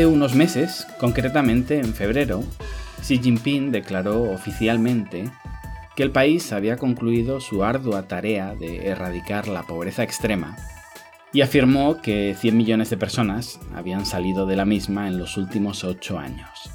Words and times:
Hace 0.00 0.06
unos 0.06 0.34
meses, 0.34 0.86
concretamente 0.98 1.78
en 1.78 1.92
febrero, 1.92 2.42
Xi 3.02 3.18
Jinping 3.18 3.70
declaró 3.70 4.32
oficialmente 4.32 5.28
que 5.94 6.02
el 6.02 6.10
país 6.10 6.54
había 6.54 6.78
concluido 6.78 7.38
su 7.38 7.64
ardua 7.64 8.08
tarea 8.08 8.54
de 8.54 8.86
erradicar 8.86 9.46
la 9.46 9.64
pobreza 9.64 10.02
extrema 10.02 10.56
y 11.34 11.42
afirmó 11.42 12.00
que 12.00 12.34
100 12.34 12.56
millones 12.56 12.88
de 12.88 12.96
personas 12.96 13.60
habían 13.74 14.06
salido 14.06 14.46
de 14.46 14.56
la 14.56 14.64
misma 14.64 15.06
en 15.06 15.18
los 15.18 15.36
últimos 15.36 15.84
8 15.84 16.18
años. 16.18 16.70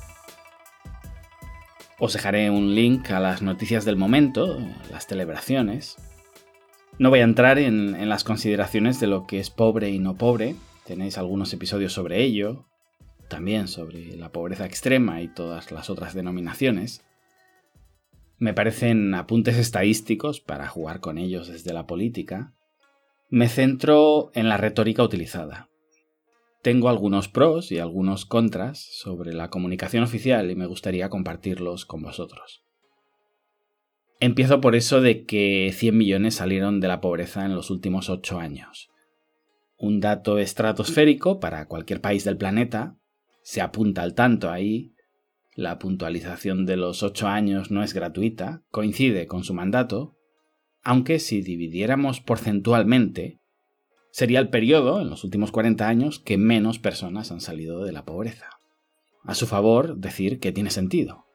Os 1.97 2.13
dejaré 2.13 2.51
un 2.51 2.75
link 2.75 3.09
a 3.09 3.19
las 3.19 3.41
noticias 3.41 3.85
del 3.85 3.95
momento, 3.95 4.59
las 4.91 5.07
celebraciones. 5.07 5.97
No 6.99 7.09
voy 7.09 7.21
a 7.21 7.23
entrar 7.23 7.57
en, 7.57 7.95
en, 7.95 8.07
las 8.07 8.23
consideraciones 8.23 8.99
de 8.99 9.07
lo 9.07 9.25
que 9.25 9.39
es 9.39 9.49
pobre 9.49 9.89
y 9.89 9.97
no 9.97 10.13
pobre, 10.13 10.55
tenéis 10.85 11.17
algunos 11.17 11.51
episodios 11.53 11.91
sobre 11.91 12.21
ello, 12.21 12.67
también 13.27 13.67
sobre 13.67 14.15
la 14.15 14.31
pobreza 14.31 14.65
extrema 14.65 15.21
y 15.21 15.27
todas 15.27 15.71
las 15.71 15.89
otras 15.89 16.13
denominaciones. 16.13 17.03
Me 18.37 18.53
parecen 18.53 19.13
apuntes 19.13 19.57
estadísticos 19.57 20.41
para 20.41 20.67
jugar 20.67 20.99
con 20.99 21.17
ellos 21.17 21.47
desde 21.47 21.73
la 21.73 21.87
política, 21.87 22.53
me 23.29 23.49
centro 23.49 24.31
en 24.33 24.49
la 24.49 24.57
retórica 24.57 25.03
utilizada. 25.03 25.69
Tengo 26.61 26.89
algunos 26.89 27.27
pros 27.27 27.71
y 27.71 27.79
algunos 27.79 28.25
contras 28.25 28.79
sobre 28.79 29.33
la 29.33 29.49
comunicación 29.49 30.03
oficial 30.03 30.49
y 30.49 30.55
me 30.55 30.65
gustaría 30.65 31.09
compartirlos 31.09 31.85
con 31.85 32.01
vosotros. 32.01 32.63
Empiezo 34.19 34.61
por 34.61 34.75
eso 34.75 35.01
de 35.01 35.25
que 35.25 35.71
100 35.73 35.97
millones 35.97 36.35
salieron 36.35 36.79
de 36.79 36.87
la 36.87 37.01
pobreza 37.01 37.45
en 37.45 37.53
los 37.53 37.69
últimos 37.69 38.09
8 38.09 38.39
años. 38.39 38.89
Un 39.77 39.99
dato 39.99 40.39
estratosférico 40.39 41.39
para 41.39 41.67
cualquier 41.67 42.01
país 42.01 42.23
del 42.23 42.37
planeta, 42.37 42.95
se 43.45 43.61
apunta 43.61 44.01
al 44.01 44.15
tanto 44.15 44.49
ahí, 44.49 44.95
la 45.55 45.77
puntualización 45.77 46.65
de 46.65 46.77
los 46.77 47.03
8 47.03 47.27
años 47.27 47.69
no 47.69 47.83
es 47.83 47.93
gratuita, 47.93 48.63
coincide 48.71 49.27
con 49.27 49.43
su 49.43 49.53
mandato, 49.53 50.17
aunque 50.81 51.19
si 51.19 51.43
dividiéramos 51.43 52.21
porcentualmente, 52.21 53.39
sería 54.09 54.39
el 54.39 54.49
periodo, 54.49 54.99
en 54.99 55.11
los 55.11 55.23
últimos 55.23 55.51
40 55.51 55.87
años, 55.87 56.19
que 56.19 56.39
menos 56.39 56.79
personas 56.79 57.31
han 57.31 57.39
salido 57.39 57.83
de 57.83 57.91
la 57.91 58.03
pobreza. 58.03 58.49
A 59.23 59.35
su 59.35 59.45
favor, 59.45 59.97
decir 59.97 60.39
que 60.39 60.51
tiene 60.51 60.71
sentido. 60.71 61.27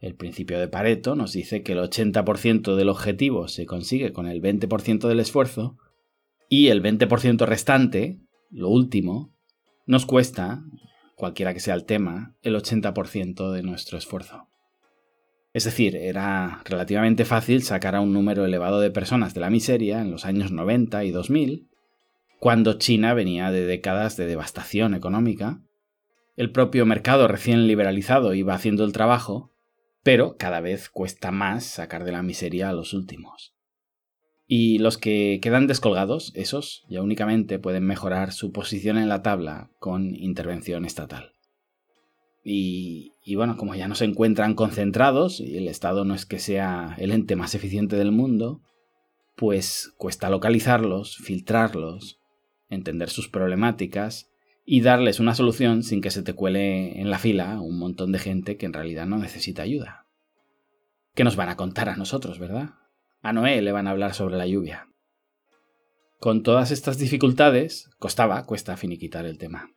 El 0.00 0.16
principio 0.16 0.60
de 0.60 0.68
Pareto 0.68 1.16
nos 1.16 1.32
dice 1.32 1.62
que 1.62 1.72
el 1.72 1.78
80% 1.78 2.74
del 2.74 2.90
objetivo 2.90 3.48
se 3.48 3.64
consigue 3.64 4.12
con 4.12 4.26
el 4.26 4.42
20% 4.42 5.08
del 5.08 5.18
esfuerzo 5.18 5.78
y 6.50 6.68
el 6.68 6.82
20% 6.82 7.46
restante, 7.46 8.20
lo 8.50 8.68
último, 8.68 9.34
nos 9.86 10.04
cuesta, 10.04 10.62
cualquiera 11.16 11.54
que 11.54 11.60
sea 11.60 11.74
el 11.74 11.84
tema, 11.84 12.34
el 12.42 12.56
80% 12.56 13.52
de 13.52 13.62
nuestro 13.62 13.98
esfuerzo. 13.98 14.48
Es 15.52 15.64
decir, 15.64 15.94
era 15.94 16.62
relativamente 16.64 17.24
fácil 17.24 17.62
sacar 17.62 17.94
a 17.94 18.00
un 18.00 18.12
número 18.12 18.44
elevado 18.44 18.80
de 18.80 18.90
personas 18.90 19.34
de 19.34 19.40
la 19.40 19.50
miseria 19.50 20.00
en 20.00 20.10
los 20.10 20.24
años 20.24 20.50
90 20.50 21.04
y 21.04 21.12
2000, 21.12 21.68
cuando 22.40 22.74
China 22.74 23.14
venía 23.14 23.50
de 23.52 23.64
décadas 23.64 24.16
de 24.16 24.26
devastación 24.26 24.94
económica, 24.94 25.62
el 26.36 26.50
propio 26.50 26.84
mercado 26.84 27.28
recién 27.28 27.68
liberalizado 27.68 28.34
iba 28.34 28.54
haciendo 28.54 28.84
el 28.84 28.92
trabajo, 28.92 29.52
pero 30.02 30.36
cada 30.36 30.60
vez 30.60 30.90
cuesta 30.90 31.30
más 31.30 31.64
sacar 31.64 32.04
de 32.04 32.12
la 32.12 32.22
miseria 32.22 32.68
a 32.68 32.72
los 32.72 32.92
últimos. 32.92 33.53
Y 34.46 34.78
los 34.78 34.98
que 34.98 35.38
quedan 35.42 35.66
descolgados, 35.66 36.32
esos 36.34 36.84
ya 36.88 37.02
únicamente 37.02 37.58
pueden 37.58 37.84
mejorar 37.84 38.32
su 38.32 38.52
posición 38.52 38.98
en 38.98 39.08
la 39.08 39.22
tabla 39.22 39.70
con 39.78 40.14
intervención 40.14 40.84
estatal. 40.84 41.32
Y, 42.46 43.34
bueno, 43.36 43.56
como 43.56 43.74
ya 43.74 43.88
no 43.88 43.94
se 43.94 44.04
encuentran 44.04 44.54
concentrados 44.54 45.40
y 45.40 45.56
el 45.56 45.66
Estado 45.66 46.04
no 46.04 46.14
es 46.14 46.26
que 46.26 46.38
sea 46.38 46.94
el 46.98 47.10
ente 47.10 47.36
más 47.36 47.54
eficiente 47.54 47.96
del 47.96 48.12
mundo, 48.12 48.60
pues 49.34 49.94
cuesta 49.96 50.28
localizarlos, 50.28 51.16
filtrarlos, 51.16 52.20
entender 52.68 53.08
sus 53.08 53.28
problemáticas 53.28 54.30
y 54.66 54.82
darles 54.82 55.20
una 55.20 55.34
solución 55.34 55.82
sin 55.82 56.02
que 56.02 56.10
se 56.10 56.22
te 56.22 56.34
cuele 56.34 57.00
en 57.00 57.10
la 57.10 57.18
fila 57.18 57.60
un 57.62 57.78
montón 57.78 58.12
de 58.12 58.18
gente 58.18 58.58
que 58.58 58.66
en 58.66 58.74
realidad 58.74 59.06
no 59.06 59.16
necesita 59.16 59.62
ayuda. 59.62 60.06
¿Qué 61.14 61.24
nos 61.24 61.36
van 61.36 61.48
a 61.48 61.56
contar 61.56 61.88
a 61.88 61.96
nosotros, 61.96 62.38
verdad? 62.38 62.74
A 63.24 63.32
Noé 63.32 63.62
le 63.62 63.72
van 63.72 63.86
a 63.86 63.92
hablar 63.92 64.12
sobre 64.12 64.36
la 64.36 64.46
lluvia. 64.46 64.86
Con 66.20 66.42
todas 66.42 66.70
estas 66.70 66.98
dificultades, 66.98 67.88
costaba, 67.98 68.44
cuesta 68.44 68.76
finiquitar 68.76 69.24
el 69.24 69.38
tema. 69.38 69.70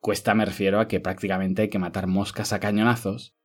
Cuesta 0.00 0.34
me 0.34 0.46
refiero 0.46 0.80
a 0.80 0.88
que 0.88 0.98
prácticamente 0.98 1.60
hay 1.60 1.68
que 1.68 1.78
matar 1.78 2.06
moscas 2.06 2.54
a 2.54 2.58
cañonazos, 2.58 3.36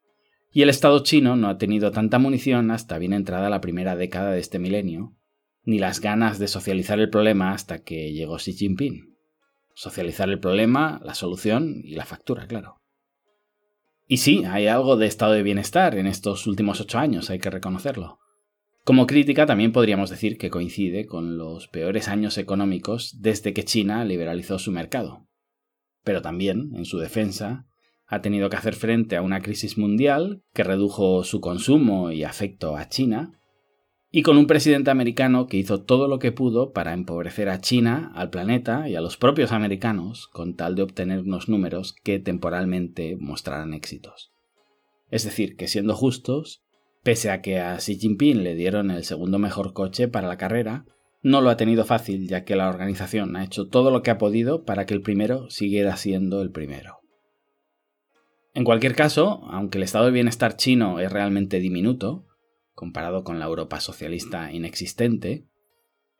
y 0.53 0.61
el 0.61 0.69
Estado 0.69 1.03
chino 1.03 1.35
no 1.35 1.49
ha 1.49 1.57
tenido 1.57 1.91
tanta 1.91 2.17
munición 2.17 2.71
hasta 2.71 2.97
bien 2.97 3.11
entrada 3.11 3.49
la 3.49 3.59
primera 3.59 3.97
década 3.97 4.31
de 4.31 4.39
este 4.39 4.57
milenio, 4.57 5.17
ni 5.63 5.77
las 5.77 5.99
ganas 5.99 6.39
de 6.39 6.47
socializar 6.47 6.97
el 7.01 7.09
problema 7.09 7.51
hasta 7.51 7.83
que 7.83 8.13
llegó 8.13 8.37
Xi 8.37 8.53
Jinping. 8.53 9.17
Socializar 9.73 10.29
el 10.29 10.39
problema, 10.39 11.01
la 11.03 11.13
solución 11.13 11.81
y 11.83 11.95
la 11.95 12.05
factura, 12.05 12.47
claro. 12.47 12.77
Y 14.07 14.17
sí, 14.17 14.45
hay 14.45 14.67
algo 14.67 14.95
de 14.95 15.07
estado 15.07 15.33
de 15.33 15.43
bienestar 15.43 15.97
en 15.97 16.07
estos 16.07 16.47
últimos 16.47 16.79
ocho 16.79 16.99
años, 16.99 17.29
hay 17.29 17.39
que 17.39 17.49
reconocerlo. 17.49 18.20
Como 18.83 19.07
crítica 19.07 19.45
también 19.45 19.71
podríamos 19.71 20.09
decir 20.09 20.37
que 20.37 20.49
coincide 20.49 21.05
con 21.05 21.37
los 21.37 21.67
peores 21.67 22.07
años 22.07 22.37
económicos 22.37 23.17
desde 23.21 23.53
que 23.53 23.63
China 23.63 24.03
liberalizó 24.05 24.57
su 24.57 24.71
mercado 24.71 25.27
pero 26.03 26.21
también, 26.21 26.71
en 26.75 26.85
su 26.85 26.97
defensa, 26.97 27.65
ha 28.07 28.21
tenido 28.21 28.49
que 28.49 28.57
hacer 28.57 28.75
frente 28.75 29.15
a 29.15 29.21
una 29.21 29.41
crisis 29.41 29.77
mundial 29.77 30.43
que 30.53 30.63
redujo 30.63 31.23
su 31.23 31.39
consumo 31.41 32.11
y 32.11 32.23
afecto 32.23 32.75
a 32.75 32.89
China, 32.89 33.37
y 34.13 34.23
con 34.23 34.37
un 34.37 34.45
presidente 34.45 34.91
americano 34.91 35.47
que 35.47 35.55
hizo 35.55 35.83
todo 35.83 36.09
lo 36.09 36.19
que 36.19 36.33
pudo 36.33 36.73
para 36.73 36.91
empobrecer 36.91 37.47
a 37.47 37.61
China, 37.61 38.11
al 38.13 38.29
planeta 38.29 38.89
y 38.89 38.95
a 38.95 39.01
los 39.01 39.15
propios 39.15 39.53
americanos 39.53 40.27
con 40.27 40.55
tal 40.55 40.75
de 40.75 40.81
obtener 40.81 41.19
unos 41.19 41.47
números 41.47 41.95
que 42.03 42.19
temporalmente 42.19 43.15
mostraran 43.17 43.73
éxitos. 43.73 44.33
Es 45.09 45.23
decir, 45.23 45.55
que 45.55 45.69
siendo 45.69 45.95
justos, 45.95 46.60
pese 47.03 47.31
a 47.31 47.41
que 47.41 47.59
a 47.59 47.77
Xi 47.77 47.97
Jinping 47.97 48.43
le 48.43 48.55
dieron 48.55 48.91
el 48.91 49.03
segundo 49.03 49.39
mejor 49.39 49.73
coche 49.73 50.07
para 50.07 50.27
la 50.27 50.37
carrera, 50.37 50.85
no 51.23 51.41
lo 51.41 51.49
ha 51.49 51.57
tenido 51.57 51.85
fácil, 51.85 52.27
ya 52.27 52.43
que 52.43 52.55
la 52.55 52.69
organización 52.69 53.35
ha 53.35 53.43
hecho 53.43 53.67
todo 53.67 53.91
lo 53.91 54.01
que 54.01 54.11
ha 54.11 54.17
podido 54.17 54.63
para 54.63 54.85
que 54.85 54.93
el 54.93 55.01
primero 55.01 55.49
siguiera 55.49 55.95
siendo 55.97 56.41
el 56.41 56.51
primero. 56.51 56.99
En 58.53 58.63
cualquier 58.63 58.95
caso, 58.95 59.45
aunque 59.49 59.77
el 59.77 59.83
estado 59.83 60.05
de 60.05 60.11
bienestar 60.11 60.57
chino 60.57 60.99
es 60.99 61.11
realmente 61.11 61.59
diminuto, 61.59 62.25
comparado 62.73 63.23
con 63.23 63.39
la 63.39 63.45
Europa 63.45 63.79
socialista 63.79 64.51
inexistente, 64.51 65.45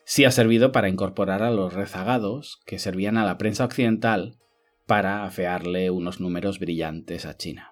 sí 0.05 0.23
ha 0.23 0.31
servido 0.31 0.71
para 0.71 0.89
incorporar 0.89 1.43
a 1.43 1.51
los 1.51 1.73
rezagados 1.73 2.61
que 2.65 2.79
servían 2.79 3.17
a 3.17 3.25
la 3.25 3.37
prensa 3.37 3.65
occidental 3.65 4.37
para 4.85 5.25
afearle 5.25 5.89
unos 5.89 6.19
números 6.19 6.59
brillantes 6.59 7.25
a 7.25 7.35
China. 7.35 7.70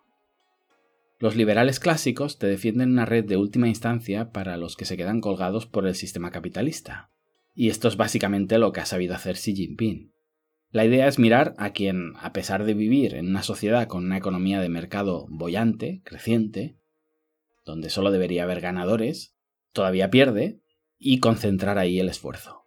Los 1.20 1.36
liberales 1.36 1.82
clásicos 1.82 2.40
te 2.40 2.48
defienden 2.48 2.92
una 2.92 3.06
red 3.06 3.26
de 3.26 3.36
última 3.36 3.68
instancia 3.68 4.32
para 4.32 4.56
los 4.56 4.78
que 4.78 4.86
se 4.86 4.96
quedan 4.96 5.20
colgados 5.20 5.66
por 5.66 5.86
el 5.86 5.94
sistema 5.94 6.32
capitalista, 6.32 7.12
y 7.54 7.68
esto 7.68 7.90
es 7.90 7.98
básicamente 7.98 8.58
lo 8.58 8.72
que 8.72 8.80
ha 8.80 8.86
sabido 8.86 9.16
hacer 9.16 9.36
Xi 9.36 9.54
Jinping. 9.54 10.14
La 10.72 10.86
idea 10.86 11.10
es 11.10 11.20
mirar 11.20 11.56
a 11.58 11.72
quien, 11.72 12.14
a 12.22 12.32
pesar 12.32 12.64
de 12.64 12.74
vivir 12.74 13.16
en 13.16 13.28
una 13.28 13.44
sociedad 13.44 13.88
con 13.88 14.06
una 14.06 14.16
economía 14.16 14.62
de 14.62 14.70
mercado 14.70 15.26
bollante, 15.30 16.02
creciente, 16.06 16.78
donde 17.66 17.90
solo 17.90 18.12
debería 18.12 18.44
haber 18.44 18.62
ganadores, 18.62 19.36
todavía 19.74 20.10
pierde, 20.10 20.62
y 20.98 21.20
concentrar 21.20 21.80
ahí 21.80 22.00
el 22.00 22.08
esfuerzo. 22.08 22.64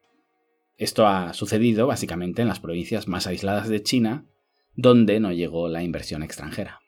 Esto 0.77 1.07
ha 1.07 1.33
sucedido 1.33 1.87
básicamente 1.87 2.43
en 2.43 2.49
las 2.49 2.61
provincias 2.61 3.09
más 3.09 3.27
aisladas 3.27 3.71
de 3.71 3.83
China, 3.83 4.27
donde 4.75 5.21
no 5.21 5.33
llegó 5.33 5.69
la 5.69 5.83
inversión 5.83 6.23
extranjera. 6.23 6.82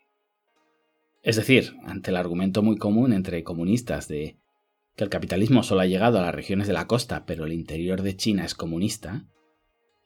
Es 1.25 1.37
decir, 1.37 1.75
ante 1.85 2.11
el 2.11 2.17
argumento 2.17 2.63
muy 2.63 2.77
común 2.77 3.15
entre 3.15 3.43
comunistas 3.43 4.09
de 4.09 4.37
que 4.95 5.05
el 5.05 5.11
capitalismo 5.11 5.63
solo 5.63 5.81
ha 5.81 5.87
llegado 5.87 6.19
a 6.19 6.23
las 6.23 6.35
regiones 6.35 6.67
de 6.69 6.75
la 6.75 6.87
costa, 6.87 7.25
pero 7.25 7.47
el 7.47 7.53
interior 7.55 8.03
de 8.03 8.15
China 8.15 8.45
es 8.45 8.55
comunista, 8.55 9.27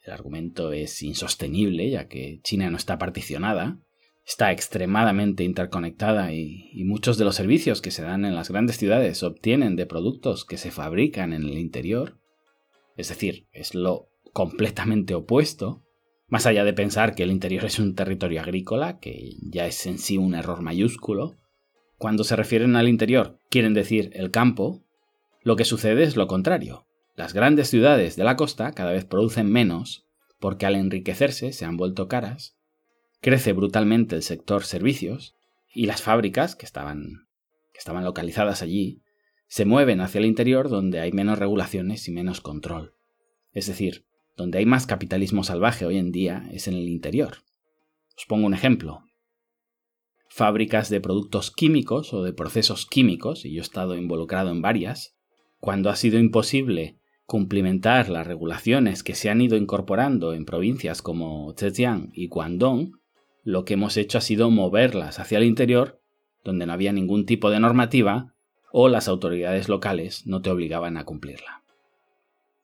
el 0.05 0.13
argumento 0.13 0.73
es 0.73 1.03
insostenible, 1.03 1.91
ya 1.91 2.07
que 2.07 2.41
China 2.45 2.71
no 2.71 2.77
está 2.77 2.99
particionada, 2.99 3.81
está 4.25 4.53
extremadamente 4.53 5.43
interconectada 5.43 6.33
y, 6.33 6.71
muchos 6.85 7.19
de 7.19 7.25
los 7.25 7.35
servicios 7.35 7.83
que 7.83 7.91
se 7.91 8.03
dan 8.03 8.25
en 8.25 8.37
las 8.37 8.49
grandes 8.49 8.77
ciudades 8.77 9.25
obtienen 9.25 9.75
de 9.75 9.87
productos 9.87 10.45
que 10.45 10.57
se 10.57 10.71
fabrican 10.71 11.33
en 11.33 11.43
el 11.43 11.59
interior. 11.59 12.21
Es 12.97 13.09
decir, 13.09 13.49
es 13.53 13.75
lo 13.75 14.09
completamente 14.33 15.15
opuesto, 15.15 15.83
más 16.29 16.47
allá 16.47 16.65
de 16.65 16.73
pensar 16.73 17.15
que 17.15 17.23
el 17.23 17.31
interior 17.31 17.65
es 17.65 17.79
un 17.79 17.95
territorio 17.95 18.41
agrícola, 18.41 18.99
que 18.99 19.33
ya 19.43 19.67
es 19.67 19.87
en 19.87 19.99
sí 19.99 20.19
un 20.19 20.35
error 20.35 20.63
mayúsculo, 20.63 21.37
cuando 21.97 22.23
se 22.23 22.37
refieren 22.37 22.77
al 22.77 22.89
interior, 22.89 23.39
quieren 23.51 23.75
decir 23.75 24.11
el 24.15 24.31
campo, 24.31 24.85
lo 25.43 25.57
que 25.57 25.65
sucede 25.65 26.05
es 26.05 26.17
lo 26.17 26.27
contrario. 26.27 26.87
Las 27.17 27.35
grandes 27.35 27.69
ciudades 27.69 28.15
de 28.15 28.25
la 28.25 28.37
costa 28.37 28.73
cada 28.73 28.93
vez 28.93 29.05
producen 29.05 29.51
menos 29.51 30.07
porque 30.39 30.67
al 30.67 30.77
enriquecerse 30.77 31.53
se 31.53 31.65
han 31.65 31.77
vuelto 31.77 32.07
caras 32.07 32.59
crece 33.21 33.53
brutalmente 33.53 34.17
el 34.17 34.23
sector 34.23 34.65
servicios 34.65 35.35
y 35.75 35.87
las 35.87 36.03
fábricas 36.03 36.57
que 36.57 36.67
estaban, 36.67 37.27
que 37.73 37.79
estaban 37.79 38.05
localizadas 38.05 38.63
allí 38.63 39.03
se 39.49 39.65
mueven 39.65 40.01
hacia 40.01 40.19
el 40.19 40.27
interior 40.27 40.69
donde 40.69 41.01
hay 41.01 41.13
menos 41.13 41.39
regulaciones 41.39 42.07
y 42.09 42.13
menos 42.13 42.41
control. 42.41 42.95
Es 43.53 43.67
decir, 43.67 44.05
donde 44.39 44.59
hay 44.59 44.67
más 44.67 44.87
capitalismo 44.87 45.43
salvaje 45.43 45.85
hoy 45.85 45.99
en 45.99 46.13
día 46.13 46.49
es 46.53 46.69
en 46.69 46.75
el 46.75 46.89
interior. 46.89 47.39
Os 48.17 48.25
pongo 48.25 48.47
un 48.47 48.55
ejemplo. 48.55 49.03
Fábricas 50.31 50.89
de 50.91 51.01
productos 51.01 51.51
químicos 51.51 52.15
o 52.15 52.23
de 52.23 52.33
procesos 52.33 52.87
químicos, 52.87 53.45
y 53.45 53.53
yo 53.53 53.61
he 53.61 53.63
estado 53.63 53.97
involucrado 53.97 54.51
en 54.51 54.63
varias, 54.63 55.17
cuando 55.59 55.91
ha 55.91 55.97
sido 55.97 56.21
imposible 56.21 57.01
cumplimentar 57.27 58.09
las 58.09 58.29
regulaciones 58.29 59.03
que 59.03 59.17
se 59.17 59.29
han 59.29 59.41
ido 59.41 59.57
incorporando 59.57 60.33
en 60.33 60.45
provincias 60.45 61.03
como 61.03 61.53
Zhejiang 61.59 62.11
y 62.15 62.29
Guangdong, 62.29 62.93
lo 63.43 63.65
que 63.65 63.75
hemos 63.75 63.97
hecho 63.97 64.19
ha 64.19 64.23
sido 64.23 64.51
moverlas 64.51 65.19
hacia 65.19 65.39
el 65.39 65.45
interior, 65.45 66.01
donde 66.45 66.65
no 66.65 66.73
había 66.73 66.93
ningún 66.93 67.27
tipo 67.27 67.51
de 67.51 67.59
normativa 67.59 68.35
o 68.71 68.89
las 68.89 69.09
autoridades 69.09 69.69
locales 69.69 70.27
no 70.27 70.43
te 70.43 70.51
obligaban 70.51 70.97
a 70.97 71.05
cumplirla. 71.05 71.65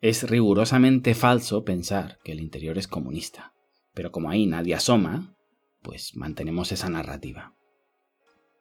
Es 0.04 0.28
rigurosamente 0.28 1.14
falso 1.14 1.64
pensar 1.64 2.18
que 2.22 2.32
el 2.32 2.40
interior 2.40 2.76
es 2.76 2.86
comunista, 2.86 3.54
pero 3.94 4.12
como 4.12 4.28
ahí 4.28 4.44
nadie 4.44 4.74
asoma, 4.74 5.34
pues 5.80 6.14
mantenemos 6.14 6.72
esa 6.72 6.90
narrativa. 6.90 7.54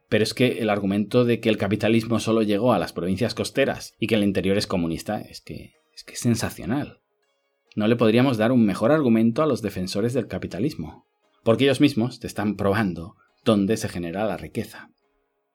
Pero 0.07 0.23
es 0.23 0.33
que 0.33 0.59
el 0.59 0.69
argumento 0.69 1.25
de 1.25 1.41
que 1.41 1.49
el 1.49 1.57
capitalismo 1.57 2.21
solo 2.21 2.43
llegó 2.43 2.71
a 2.71 2.79
las 2.79 2.93
provincias 2.93 3.35
costeras 3.35 3.93
y 3.99 4.07
que 4.07 4.15
el 4.15 4.23
interior 4.23 4.57
es 4.57 4.67
comunista 4.67 5.19
es 5.19 5.41
que 5.41 5.73
es, 5.93 6.05
que 6.05 6.13
es 6.13 6.19
sensacional. 6.19 7.01
No 7.75 7.89
le 7.89 7.97
podríamos 7.97 8.37
dar 8.37 8.53
un 8.53 8.65
mejor 8.65 8.93
argumento 8.93 9.43
a 9.43 9.45
los 9.45 9.61
defensores 9.61 10.13
del 10.13 10.27
capitalismo, 10.27 11.07
porque 11.43 11.65
ellos 11.65 11.81
mismos 11.81 12.21
te 12.21 12.27
están 12.27 12.55
probando 12.55 13.17
dónde 13.43 13.75
se 13.75 13.89
genera 13.89 14.23
la 14.23 14.37
riqueza. 14.37 14.91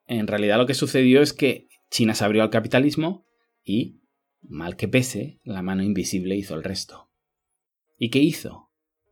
En 0.07 0.27
realidad 0.27 0.59
lo 0.59 0.67
que 0.67 0.75
sucedió 0.75 1.23
es 1.23 1.33
que 1.33 1.67
China 1.91 2.15
se 2.15 2.27
abrió 2.27 2.43
al 2.43 2.51
capitalismo 2.51 3.25
y, 3.65 4.03
mal 4.49 4.77
que 4.77 4.89
pese, 4.89 5.39
la 5.45 5.63
mano 5.63 5.83
invisible 5.83 6.37
hizo 6.37 6.55
el 6.55 6.65
resto. 6.65 7.11
¿Y 7.99 8.11
qué 8.11 8.19
hizo? 8.21 8.71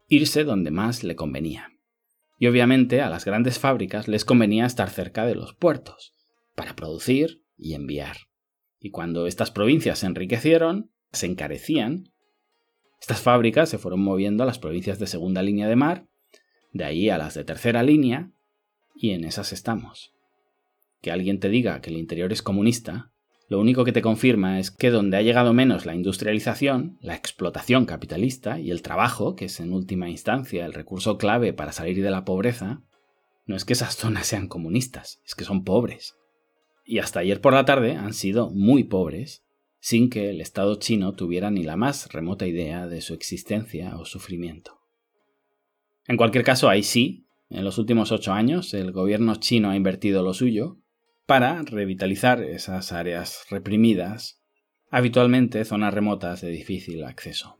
Irse 0.08 0.44
donde 0.44 0.70
más 0.70 1.04
le 1.04 1.16
convenía. 1.16 1.72
Y 2.38 2.46
obviamente 2.46 3.00
a 3.00 3.10
las 3.10 3.24
grandes 3.24 3.58
fábricas 3.58 4.08
les 4.08 4.24
convenía 4.24 4.66
estar 4.66 4.90
cerca 4.90 5.24
de 5.26 5.34
los 5.34 5.54
puertos, 5.54 6.12
para 6.54 6.76
producir 6.76 7.42
y 7.56 7.74
enviar. 7.74 8.16
Y 8.78 8.90
cuando 8.90 9.26
estas 9.26 9.50
provincias 9.50 10.00
se 10.00 10.06
enriquecieron, 10.06 10.90
se 11.12 11.26
encarecían, 11.26 12.12
estas 13.00 13.20
fábricas 13.20 13.68
se 13.68 13.78
fueron 13.78 14.00
moviendo 14.00 14.42
a 14.42 14.46
las 14.46 14.58
provincias 14.58 14.98
de 14.98 15.06
segunda 15.06 15.42
línea 15.42 15.68
de 15.68 15.76
mar, 15.76 16.06
de 16.72 16.84
ahí 16.84 17.08
a 17.08 17.18
las 17.18 17.34
de 17.34 17.44
tercera 17.44 17.82
línea, 17.82 18.32
y 18.94 19.10
en 19.10 19.24
esas 19.24 19.52
estamos 19.52 20.16
que 21.06 21.12
alguien 21.12 21.38
te 21.38 21.48
diga 21.48 21.80
que 21.80 21.90
el 21.90 21.98
interior 21.98 22.32
es 22.32 22.42
comunista, 22.42 23.12
lo 23.48 23.60
único 23.60 23.84
que 23.84 23.92
te 23.92 24.02
confirma 24.02 24.58
es 24.58 24.72
que 24.72 24.90
donde 24.90 25.16
ha 25.16 25.22
llegado 25.22 25.52
menos 25.52 25.86
la 25.86 25.94
industrialización, 25.94 26.98
la 27.00 27.14
explotación 27.14 27.86
capitalista 27.86 28.58
y 28.58 28.72
el 28.72 28.82
trabajo, 28.82 29.36
que 29.36 29.44
es 29.44 29.60
en 29.60 29.72
última 29.72 30.10
instancia 30.10 30.66
el 30.66 30.72
recurso 30.72 31.16
clave 31.16 31.52
para 31.52 31.72
salir 31.72 32.02
de 32.02 32.10
la 32.10 32.24
pobreza, 32.24 32.82
no 33.44 33.54
es 33.54 33.64
que 33.64 33.74
esas 33.74 33.94
zonas 33.94 34.26
sean 34.26 34.48
comunistas, 34.48 35.20
es 35.24 35.36
que 35.36 35.44
son 35.44 35.62
pobres. 35.62 36.16
Y 36.84 36.98
hasta 36.98 37.20
ayer 37.20 37.40
por 37.40 37.52
la 37.52 37.64
tarde 37.64 37.94
han 37.94 38.14
sido 38.14 38.50
muy 38.50 38.82
pobres, 38.82 39.44
sin 39.78 40.10
que 40.10 40.30
el 40.30 40.40
Estado 40.40 40.74
chino 40.76 41.14
tuviera 41.14 41.52
ni 41.52 41.62
la 41.62 41.76
más 41.76 42.12
remota 42.12 42.48
idea 42.48 42.88
de 42.88 43.00
su 43.00 43.14
existencia 43.14 43.96
o 43.96 44.04
sufrimiento. 44.04 44.80
En 46.08 46.16
cualquier 46.16 46.42
caso, 46.42 46.68
ahí 46.68 46.82
sí, 46.82 47.28
en 47.48 47.64
los 47.64 47.78
últimos 47.78 48.10
ocho 48.10 48.32
años, 48.32 48.74
el 48.74 48.90
gobierno 48.90 49.36
chino 49.36 49.70
ha 49.70 49.76
invertido 49.76 50.24
lo 50.24 50.34
suyo, 50.34 50.78
para 51.26 51.60
revitalizar 51.62 52.40
esas 52.40 52.92
áreas 52.92 53.46
reprimidas, 53.50 54.40
habitualmente 54.90 55.64
zonas 55.64 55.92
remotas 55.92 56.40
de 56.40 56.50
difícil 56.50 57.02
acceso. 57.02 57.58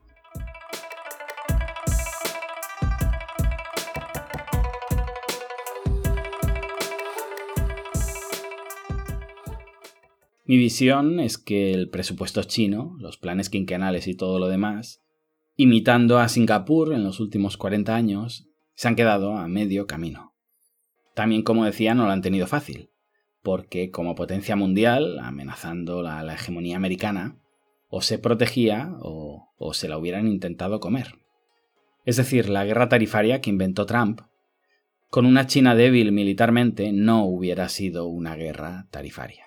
Mi 10.44 10.56
visión 10.56 11.18
es 11.18 11.38
que 11.38 11.72
el 11.72 11.90
presupuesto 11.90 12.44
chino, 12.44 12.96
los 13.00 13.18
planes 13.18 13.50
quinquenales 13.50 14.06
y 14.06 14.14
todo 14.14 14.38
lo 14.38 14.46
demás, 14.46 15.02
imitando 15.56 16.20
a 16.20 16.28
Singapur 16.28 16.92
en 16.92 17.02
los 17.02 17.18
últimos 17.18 17.56
40 17.56 17.96
años, 17.96 18.48
se 18.74 18.86
han 18.86 18.94
quedado 18.94 19.36
a 19.36 19.48
medio 19.48 19.88
camino. 19.88 20.36
También, 21.14 21.42
como 21.42 21.64
decía, 21.64 21.94
no 21.94 22.04
lo 22.04 22.12
han 22.12 22.22
tenido 22.22 22.46
fácil 22.46 22.90
porque 23.46 23.92
como 23.92 24.16
potencia 24.16 24.56
mundial, 24.56 25.20
amenazando 25.20 26.02
la, 26.02 26.34
hegemonía 26.34 26.74
americana, 26.74 27.38
o 27.88 28.02
se 28.02 28.18
protegía 28.18 28.96
o, 28.98 29.52
o 29.56 29.72
se 29.72 29.86
la 29.86 29.96
hubieran 29.98 30.26
intentado 30.26 30.80
comer. 30.80 31.20
Es 32.04 32.16
decir, 32.16 32.48
la 32.48 32.64
guerra 32.64 32.88
tarifaria 32.88 33.40
que 33.40 33.50
inventó 33.50 33.86
Trump, 33.86 34.22
con 35.10 35.26
una 35.26 35.46
China 35.46 35.76
débil 35.76 36.10
militarmente, 36.10 36.90
no 36.90 37.24
hubiera 37.24 37.68
sido 37.68 38.08
una 38.08 38.34
guerra 38.34 38.88
tarifaria. 38.90 39.44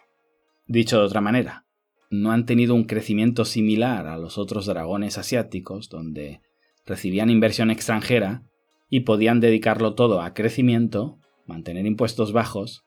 Dicho 0.66 0.98
de 0.98 1.04
otra 1.04 1.20
manera, 1.20 1.66
no 2.10 2.32
han 2.32 2.46
tenido 2.46 2.76
un 2.76 2.86
crecimiento 2.86 3.44
similar 3.44 4.08
a 4.08 4.18
los 4.18 4.38
otros 4.38 4.66
dragones 4.66 5.18
asiáticos, 5.18 5.90
donde 5.90 6.40
recibían 6.86 7.30
inversión 7.30 7.70
extranjera 7.70 8.44
y 8.90 9.02
podían 9.02 9.42
dedicarlo 9.42 9.94
todo 9.94 10.22
a 10.22 10.34
crecimiento, 10.34 11.20
mantener 11.46 11.86
impuestos 11.86 12.32
bajos 12.32 12.86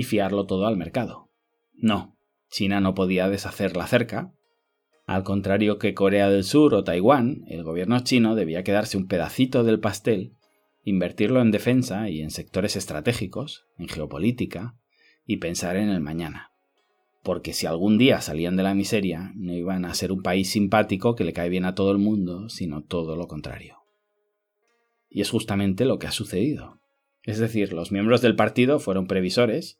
y 0.00 0.02
fiarlo 0.02 0.46
todo 0.46 0.66
al 0.66 0.78
mercado. 0.78 1.28
No, 1.74 2.16
China 2.48 2.80
no 2.80 2.94
podía 2.94 3.28
deshacer 3.28 3.76
la 3.76 3.86
cerca. 3.86 4.32
Al 5.04 5.24
contrario 5.24 5.78
que 5.78 5.92
Corea 5.92 6.30
del 6.30 6.42
Sur 6.42 6.72
o 6.72 6.84
Taiwán, 6.84 7.44
el 7.48 7.64
gobierno 7.64 8.00
chino 8.00 8.34
debía 8.34 8.64
quedarse 8.64 8.96
un 8.96 9.08
pedacito 9.08 9.62
del 9.62 9.78
pastel, 9.78 10.32
invertirlo 10.84 11.42
en 11.42 11.50
defensa 11.50 12.08
y 12.08 12.22
en 12.22 12.30
sectores 12.30 12.76
estratégicos, 12.76 13.66
en 13.76 13.88
geopolítica, 13.88 14.74
y 15.26 15.36
pensar 15.36 15.76
en 15.76 15.90
el 15.90 16.00
mañana. 16.00 16.50
Porque 17.22 17.52
si 17.52 17.66
algún 17.66 17.98
día 17.98 18.22
salían 18.22 18.56
de 18.56 18.62
la 18.62 18.74
miseria, 18.74 19.32
no 19.36 19.52
iban 19.52 19.84
a 19.84 19.92
ser 19.92 20.12
un 20.12 20.22
país 20.22 20.48
simpático 20.48 21.14
que 21.14 21.24
le 21.24 21.34
cae 21.34 21.50
bien 21.50 21.66
a 21.66 21.74
todo 21.74 21.92
el 21.92 21.98
mundo, 21.98 22.48
sino 22.48 22.82
todo 22.82 23.16
lo 23.16 23.28
contrario. 23.28 23.76
Y 25.10 25.20
es 25.20 25.28
justamente 25.28 25.84
lo 25.84 25.98
que 25.98 26.06
ha 26.06 26.12
sucedido. 26.12 26.80
Es 27.22 27.38
decir, 27.38 27.74
los 27.74 27.92
miembros 27.92 28.22
del 28.22 28.34
partido 28.34 28.78
fueron 28.78 29.06
previsores, 29.06 29.78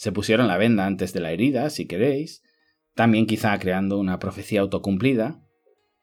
se 0.00 0.12
pusieron 0.12 0.48
la 0.48 0.56
venda 0.56 0.86
antes 0.86 1.12
de 1.12 1.20
la 1.20 1.30
herida, 1.30 1.68
si 1.68 1.86
queréis, 1.86 2.42
también 2.94 3.26
quizá 3.26 3.58
creando 3.58 3.98
una 3.98 4.18
profecía 4.18 4.62
autocumplida. 4.62 5.42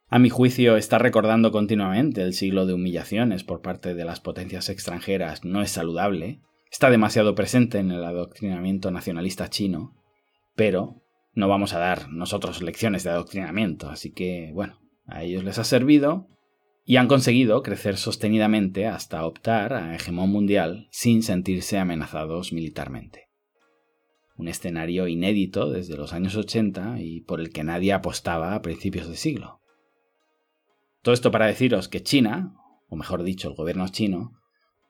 A 0.07 0.19
mi 0.19 0.29
juicio, 0.29 0.77
está 0.77 0.99
recordando 0.99 1.51
continuamente 1.51 2.21
el 2.21 2.35
siglo 2.35 2.67
de 2.67 2.75
humillaciones 2.75 3.43
por 3.43 3.63
parte 3.63 3.95
de 3.95 4.05
las 4.05 4.19
potencias 4.19 4.69
extranjeras 4.69 5.43
no 5.43 5.63
es 5.63 5.71
saludable, 5.71 6.41
está 6.71 6.91
demasiado 6.91 7.33
presente 7.33 7.79
en 7.79 7.89
el 7.89 8.03
adoctrinamiento 8.03 8.91
nacionalista 8.91 9.49
chino, 9.49 9.95
pero 10.55 11.01
no 11.33 11.47
vamos 11.47 11.73
a 11.73 11.79
dar 11.79 12.07
nosotros 12.11 12.61
lecciones 12.61 13.03
de 13.03 13.09
adoctrinamiento, 13.09 13.89
así 13.89 14.11
que, 14.11 14.51
bueno, 14.53 14.79
a 15.07 15.23
ellos 15.23 15.43
les 15.43 15.57
ha 15.57 15.63
servido 15.63 16.27
y 16.85 16.97
han 16.97 17.07
conseguido 17.07 17.63
crecer 17.63 17.97
sostenidamente 17.97 18.85
hasta 18.85 19.25
optar 19.25 19.73
a 19.73 19.95
hegemón 19.95 20.29
mundial 20.29 20.87
sin 20.91 21.23
sentirse 21.23 21.79
amenazados 21.79 22.53
militarmente. 22.53 23.26
Un 24.37 24.47
escenario 24.47 25.07
inédito 25.07 25.69
desde 25.69 25.97
los 25.97 26.13
años 26.13 26.35
80 26.35 27.01
y 27.01 27.21
por 27.21 27.41
el 27.41 27.49
que 27.49 27.63
nadie 27.63 27.91
apostaba 27.91 28.53
a 28.53 28.61
principios 28.61 29.09
de 29.09 29.17
siglo. 29.17 29.59
Todo 31.01 31.13
esto 31.13 31.31
para 31.31 31.47
deciros 31.47 31.89
que 31.89 32.03
China, 32.03 32.53
o 32.87 32.95
mejor 32.95 33.23
dicho 33.23 33.49
el 33.49 33.55
gobierno 33.55 33.87
chino, 33.87 34.33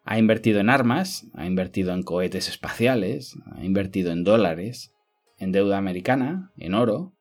ha 0.03 0.17
invertido 0.17 0.59
en 0.59 0.69
armas, 0.69 1.27
ha 1.33 1.45
invertido 1.45 1.93
en 1.93 2.03
cohetes 2.03 2.47
espaciales, 2.47 3.35
ha 3.55 3.63
invertido 3.63 4.11
en 4.11 4.23
dólares, 4.23 4.93
en 5.37 5.51
deuda 5.51 5.77
americana, 5.77 6.51
en 6.57 6.73
oro, 6.73 7.13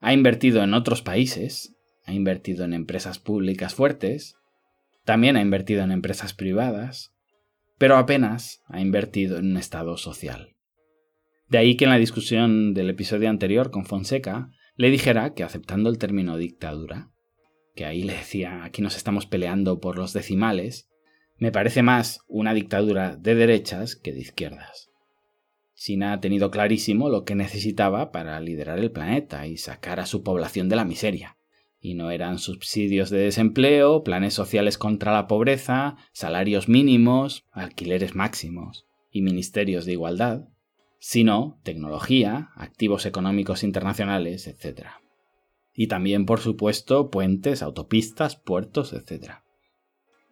ha 0.00 0.12
invertido 0.12 0.62
en 0.62 0.74
otros 0.74 1.02
países, 1.02 1.74
ha 2.04 2.12
invertido 2.12 2.64
en 2.64 2.72
empresas 2.72 3.18
públicas 3.18 3.74
fuertes, 3.74 4.36
también 5.04 5.36
ha 5.36 5.42
invertido 5.42 5.82
en 5.82 5.92
empresas 5.92 6.32
privadas, 6.32 7.12
pero 7.78 7.96
apenas 7.96 8.62
ha 8.68 8.80
invertido 8.80 9.38
en 9.38 9.52
un 9.52 9.56
Estado 9.56 9.96
social. 9.96 10.54
De 11.50 11.58
ahí 11.58 11.76
que 11.76 11.84
en 11.84 11.90
la 11.90 11.98
discusión 11.98 12.74
del 12.74 12.90
episodio 12.90 13.28
anterior 13.28 13.72
con 13.72 13.84
Fonseca 13.84 14.52
le 14.76 14.88
dijera 14.88 15.34
que 15.34 15.42
aceptando 15.42 15.90
el 15.90 15.98
término 15.98 16.36
dictadura, 16.36 17.10
que 17.74 17.84
ahí 17.84 18.04
le 18.04 18.12
decía 18.12 18.62
aquí 18.62 18.82
nos 18.82 18.96
estamos 18.96 19.26
peleando 19.26 19.80
por 19.80 19.98
los 19.98 20.12
decimales, 20.12 20.88
me 21.38 21.50
parece 21.50 21.82
más 21.82 22.20
una 22.28 22.54
dictadura 22.54 23.16
de 23.16 23.34
derechas 23.34 23.96
que 23.96 24.12
de 24.12 24.20
izquierdas. 24.20 24.90
Sina 25.74 26.12
ha 26.12 26.20
tenido 26.20 26.52
clarísimo 26.52 27.08
lo 27.08 27.24
que 27.24 27.34
necesitaba 27.34 28.12
para 28.12 28.38
liderar 28.38 28.78
el 28.78 28.92
planeta 28.92 29.48
y 29.48 29.56
sacar 29.56 29.98
a 29.98 30.06
su 30.06 30.22
población 30.22 30.68
de 30.68 30.76
la 30.76 30.84
miseria 30.84 31.36
y 31.80 31.94
no 31.94 32.12
eran 32.12 32.38
subsidios 32.38 33.10
de 33.10 33.18
desempleo, 33.18 34.04
planes 34.04 34.34
sociales 34.34 34.78
contra 34.78 35.12
la 35.12 35.26
pobreza, 35.26 35.96
salarios 36.12 36.68
mínimos, 36.68 37.44
alquileres 37.50 38.14
máximos 38.14 38.86
y 39.10 39.22
ministerios 39.22 39.84
de 39.84 39.92
igualdad, 39.92 40.44
sino 41.00 41.58
tecnología, 41.64 42.50
activos 42.54 43.06
económicos 43.06 43.64
internacionales, 43.64 44.46
etc. 44.46 44.88
Y 45.74 45.88
también, 45.88 46.26
por 46.26 46.40
supuesto, 46.40 47.10
puentes, 47.10 47.62
autopistas, 47.62 48.36
puertos, 48.36 48.92
etc. 48.92 49.36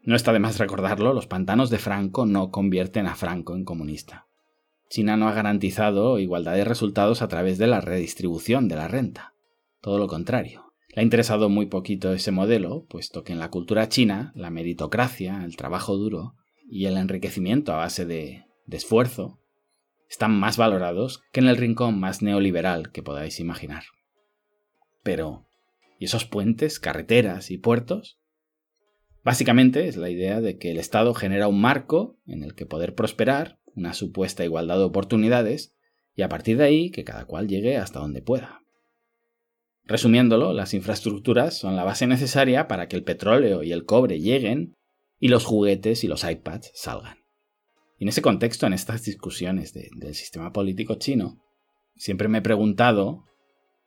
No 0.03 0.15
está 0.15 0.35
de 0.35 0.41
más 0.41 0.59
recordarlo, 0.59 1.15
los 1.15 1.27
pantanos 1.27 1.71
de 1.71 1.79
Franco 1.79 2.27
no 2.27 2.51
convierten 2.51 3.07
a 3.07 3.17
Franco 3.17 3.57
en 3.57 3.65
comunista. 3.65 4.27
China 4.91 5.17
no 5.17 5.29
ha 5.29 5.33
garantizado 5.33 6.19
igualdad 6.19 6.55
de 6.55 6.65
resultados 6.65 7.23
a 7.23 7.29
través 7.29 7.57
de 7.57 7.67
la 7.67 7.81
redistribución 7.81 8.69
de 8.69 8.77
la 8.77 8.89
renta. 8.89 9.35
Todo 9.81 9.99
lo 9.99 10.07
contrario. 10.07 10.73
Le 10.95 11.01
ha 11.01 11.05
interesado 11.05 11.49
muy 11.49 11.67
poquito 11.67 12.13
ese 12.13 12.31
modelo, 12.31 12.85
puesto 12.89 13.25
que 13.25 13.33
en 13.33 13.39
la 13.39 13.51
cultura 13.51 13.89
china 13.89 14.33
la 14.35 14.51
meritocracia, 14.51 15.45
el 15.45 15.57
trabajo 15.57 15.97
duro 15.97 16.35
y 16.71 16.87
el 16.87 16.99
enriquecimiento 16.99 17.73
a 17.73 17.77
base 17.77 18.05
de, 18.05 18.45
de 18.67 18.77
esfuerzo 18.77 19.41
están 20.09 20.38
más 20.38 20.57
valorados 20.57 21.23
que 21.33 21.41
en 21.41 21.49
el 21.49 21.57
rincón 21.57 21.99
más 21.99 22.23
neoliberal 22.23 22.91
que 22.91 23.03
podáis 23.03 23.41
imaginar. 23.41 23.85
Pero, 25.03 25.47
¿y 25.99 26.07
esos 26.07 26.25
puentes, 26.25 26.81
carreteras 26.81 27.50
y 27.50 27.59
puertos? 27.59 28.19
Básicamente 29.23 29.88
es 29.88 29.97
la 29.97 30.11
idea 30.11 30.41
de 30.41 30.59
que 30.59 30.71
el 30.71 30.79
Estado 30.79 31.15
genera 31.15 31.49
un 31.49 31.61
marco 31.61 32.19
en 32.27 32.43
el 32.43 32.55
que 32.55 32.67
poder 32.67 32.95
prosperar, 32.95 33.59
una 33.75 33.93
supuesta 33.93 34.45
igualdad 34.45 34.79
de 34.79 34.85
oportunidades, 34.85 35.75
y 36.15 36.23
a 36.23 36.29
partir 36.29 36.57
de 36.57 36.65
ahí 36.65 36.91
que 36.91 37.05
cada 37.05 37.27
cual 37.27 37.47
llegue 37.47 37.77
hasta 37.77 38.00
donde 38.00 38.23
pueda. 38.23 38.62
Resumiéndolo, 39.85 40.53
las 40.53 40.75
infraestructuras 40.75 41.57
son 41.57 41.77
la 41.77 41.85
base 41.85 42.07
necesaria 42.07 42.69
para 42.69 42.88
que 42.88 42.97
el 42.97 43.05
petróleo 43.05 43.62
y 43.62 43.73
el 43.73 43.85
cobre 43.85 44.21
lleguen 44.21 44.75
y 45.19 45.29
los 45.29 45.45
juguetes 45.45 46.05
y 46.05 46.09
los 46.09 46.25
iPads 46.25 46.73
salgan. 46.75 47.19
Y 47.99 48.05
en 48.05 48.09
ese 48.09 48.23
contexto, 48.23 48.67
en 48.67 48.73
estas 48.73 49.05
discusiones 49.05 49.73
del 49.75 50.14
sistema 50.14 50.52
político 50.52 50.95
chino, 50.95 51.43
siempre 51.97 52.28
me 52.28 52.38
he 52.38 52.43
preguntado 52.43 53.25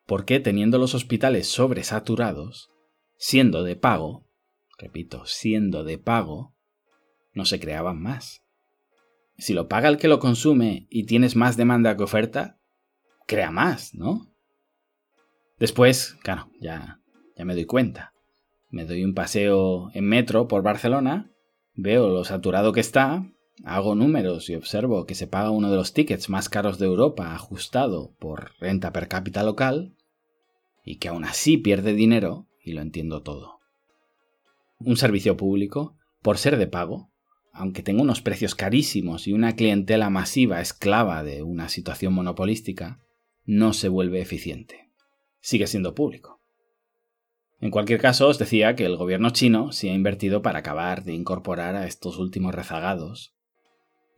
por 0.06 0.26
qué 0.26 0.40
teniendo 0.40 0.78
los 0.78 0.94
hospitales 0.94 1.48
sobresaturados, 1.48 2.70
siendo 3.18 3.64
de 3.64 3.78
pago, 3.78 4.26
repito, 4.78 5.26
siendo 5.26 5.84
de 5.86 5.98
pago, 5.98 6.54
no 7.34 7.46
se 7.46 7.60
creaban 7.60 8.02
más. 8.02 8.44
Si 9.38 9.54
lo 9.54 9.70
paga 9.70 9.88
el 9.88 9.98
que 9.98 10.10
lo 10.10 10.20
consume 10.20 10.88
y 10.90 11.06
tienes 11.06 11.36
más 11.36 11.56
demanda 11.56 11.96
que 11.96 12.04
oferta, 12.04 12.60
crea 13.28 13.50
más, 13.50 13.96
¿no? 13.96 14.28
Después, 15.58 16.18
claro, 16.22 16.50
ya, 16.60 17.00
ya 17.38 17.46
me 17.46 17.54
doy 17.54 17.66
cuenta. 17.66 18.14
Me 18.70 18.86
doy 18.86 19.04
un 19.06 19.14
paseo 19.14 19.90
en 19.94 20.06
metro 20.06 20.48
por 20.48 20.64
Barcelona, 20.64 21.32
veo 21.74 22.10
lo 22.10 22.26
saturado 22.26 22.74
que 22.74 22.80
está, 22.82 23.26
hago 23.64 23.96
números 23.96 24.50
y 24.50 24.56
observo 24.56 25.06
que 25.06 25.16
se 25.16 25.28
paga 25.28 25.52
uno 25.52 25.70
de 25.70 25.78
los 25.78 25.94
tickets 25.94 26.30
más 26.30 26.50
caros 26.50 26.80
de 26.80 26.86
Europa 26.86 27.34
ajustado 27.34 28.14
por 28.20 28.52
renta 28.60 28.92
per 28.92 29.08
cápita 29.08 29.44
local, 29.44 29.96
y 30.84 30.98
que 30.98 31.10
aún 31.10 31.24
así 31.24 31.58
pierde 31.58 31.94
dinero, 31.94 32.48
y 32.64 32.74
lo 32.74 32.82
entiendo 32.82 33.22
todo. 33.22 33.60
Un 34.80 34.98
servicio 34.98 35.38
público, 35.38 35.96
por 36.22 36.38
ser 36.38 36.58
de 36.58 36.68
pago, 36.68 37.12
aunque 37.54 37.84
tenga 37.84 38.02
unos 38.02 38.22
precios 38.22 38.56
carísimos 38.56 39.28
y 39.28 39.34
una 39.34 39.56
clientela 39.56 40.10
masiva 40.10 40.62
esclava 40.62 41.24
de 41.24 41.44
una 41.44 41.70
situación 41.70 42.14
monopolística, 42.14 43.00
no 43.46 43.74
se 43.74 43.90
vuelve 43.90 44.22
eficiente 44.22 44.92
sigue 45.42 45.68
siendo 45.68 45.94
público. 45.94 46.40
En 47.60 47.72
cualquier 47.72 48.00
caso, 48.00 48.28
os 48.28 48.40
decía 48.40 48.76
que 48.76 48.86
el 48.86 48.96
gobierno 48.96 49.32
chino 49.32 49.72
se 49.72 49.90
ha 49.90 49.94
invertido 49.94 50.42
para 50.42 50.60
acabar 50.60 51.04
de 51.04 51.14
incorporar 51.14 51.76
a 51.76 51.86
estos 51.86 52.18
últimos 52.18 52.56
rezagados. 52.56 53.36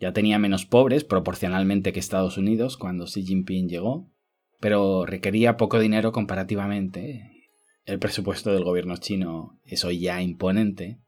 Ya 0.04 0.12
tenía 0.12 0.38
menos 0.38 0.66
pobres 0.66 1.06
proporcionalmente 1.06 1.94
que 1.94 2.02
Estados 2.02 2.38
Unidos 2.38 2.76
cuando 2.76 3.06
Xi 3.06 3.24
Jinping 3.24 3.70
llegó, 3.70 4.12
pero 4.60 5.06
requería 5.06 5.56
poco 5.56 5.80
dinero 5.80 6.12
comparativamente. 6.12 7.48
El 7.86 8.00
presupuesto 8.00 8.52
del 8.52 8.66
gobierno 8.66 8.98
chino 8.98 9.62
es 9.64 9.86
hoy 9.86 10.02
ya 10.02 10.22
imponente, 10.22 11.00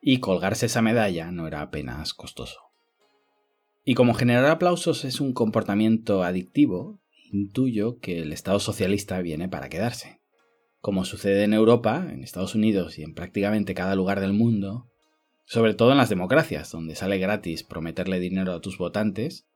y 0.00 0.20
colgarse 0.20 0.66
esa 0.66 0.80
medalla 0.80 1.32
no 1.32 1.48
era 1.48 1.60
apenas 1.60 2.14
costoso. 2.14 2.60
Y 3.84 3.94
como 3.94 4.14
generar 4.14 4.46
aplausos 4.46 5.04
es 5.04 5.20
un 5.20 5.32
comportamiento 5.32 6.22
adictivo, 6.22 7.00
intuyo 7.32 7.98
que 7.98 8.20
el 8.20 8.32
Estado 8.32 8.60
socialista 8.60 9.20
viene 9.22 9.48
para 9.48 9.68
quedarse. 9.68 10.20
Como 10.80 11.04
sucede 11.04 11.42
en 11.42 11.52
Europa, 11.52 12.06
en 12.12 12.22
Estados 12.22 12.54
Unidos 12.54 12.96
y 12.96 13.02
en 13.02 13.12
prácticamente 13.12 13.74
cada 13.74 13.96
lugar 13.96 14.20
del 14.20 14.34
mundo, 14.34 14.86
sobre 15.46 15.74
todo 15.74 15.92
en 15.92 15.98
las 15.98 16.10
democracias, 16.10 16.70
donde 16.72 16.96
sale 16.96 17.18
gratis 17.18 17.62
prometerle 17.62 18.20
dinero 18.20 18.52
a 18.52 18.60
tus 18.60 18.78
votantes, 18.78 19.46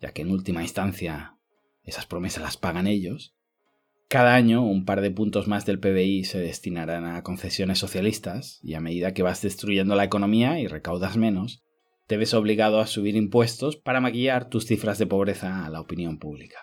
ya 0.00 0.12
que 0.12 0.22
en 0.22 0.30
última 0.30 0.62
instancia 0.62 1.36
esas 1.82 2.06
promesas 2.06 2.42
las 2.42 2.56
pagan 2.56 2.86
ellos, 2.86 3.34
cada 4.08 4.34
año 4.34 4.62
un 4.62 4.84
par 4.84 5.00
de 5.00 5.10
puntos 5.10 5.48
más 5.48 5.66
del 5.66 5.80
PBI 5.80 6.24
se 6.24 6.38
destinarán 6.38 7.06
a 7.06 7.22
concesiones 7.22 7.78
socialistas 7.78 8.60
y 8.62 8.74
a 8.74 8.80
medida 8.80 9.14
que 9.14 9.22
vas 9.22 9.42
destruyendo 9.42 9.96
la 9.96 10.04
economía 10.04 10.60
y 10.60 10.66
recaudas 10.66 11.16
menos, 11.16 11.64
te 12.06 12.16
ves 12.18 12.34
obligado 12.34 12.78
a 12.78 12.86
subir 12.86 13.16
impuestos 13.16 13.76
para 13.76 14.00
maquillar 14.00 14.48
tus 14.48 14.66
cifras 14.66 14.98
de 14.98 15.06
pobreza 15.06 15.64
a 15.64 15.70
la 15.70 15.80
opinión 15.80 16.18
pública. 16.18 16.58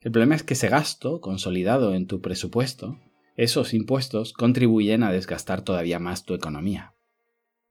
El 0.00 0.12
problema 0.12 0.34
es 0.34 0.42
que 0.42 0.54
ese 0.54 0.68
gasto, 0.68 1.20
consolidado 1.20 1.94
en 1.94 2.06
tu 2.06 2.20
presupuesto, 2.20 2.98
esos 3.36 3.74
impuestos 3.74 4.32
contribuyen 4.32 5.02
a 5.02 5.12
desgastar 5.12 5.62
todavía 5.62 5.98
más 5.98 6.24
tu 6.24 6.34
economía. 6.34 6.95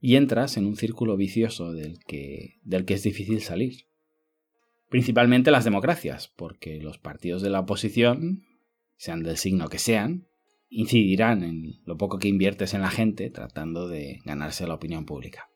Y 0.05 0.17
entras 0.17 0.55
en 0.57 0.67
un 0.67 0.75
círculo 0.75 1.17
vicioso 1.17 1.73
del 1.73 1.97
que, 2.05 2.59
del 2.61 2.85
que 2.85 2.93
es 2.93 3.01
difícil 3.01 3.41
salir. 3.41 3.87
Principalmente 4.87 5.49
las 5.49 5.63
democracias, 5.63 6.31
porque 6.35 6.79
los 6.79 6.99
partidos 6.99 7.41
de 7.41 7.49
la 7.49 7.61
oposición, 7.61 8.43
sean 8.97 9.23
del 9.23 9.37
signo 9.37 9.67
que 9.67 9.79
sean, 9.79 10.27
incidirán 10.69 11.43
en 11.43 11.81
lo 11.85 11.97
poco 11.97 12.19
que 12.19 12.27
inviertes 12.27 12.75
en 12.75 12.81
la 12.81 12.91
gente 12.91 13.31
tratando 13.31 13.87
de 13.87 14.19
ganarse 14.25 14.67
la 14.67 14.75
opinión 14.75 15.05
pública. 15.05 15.49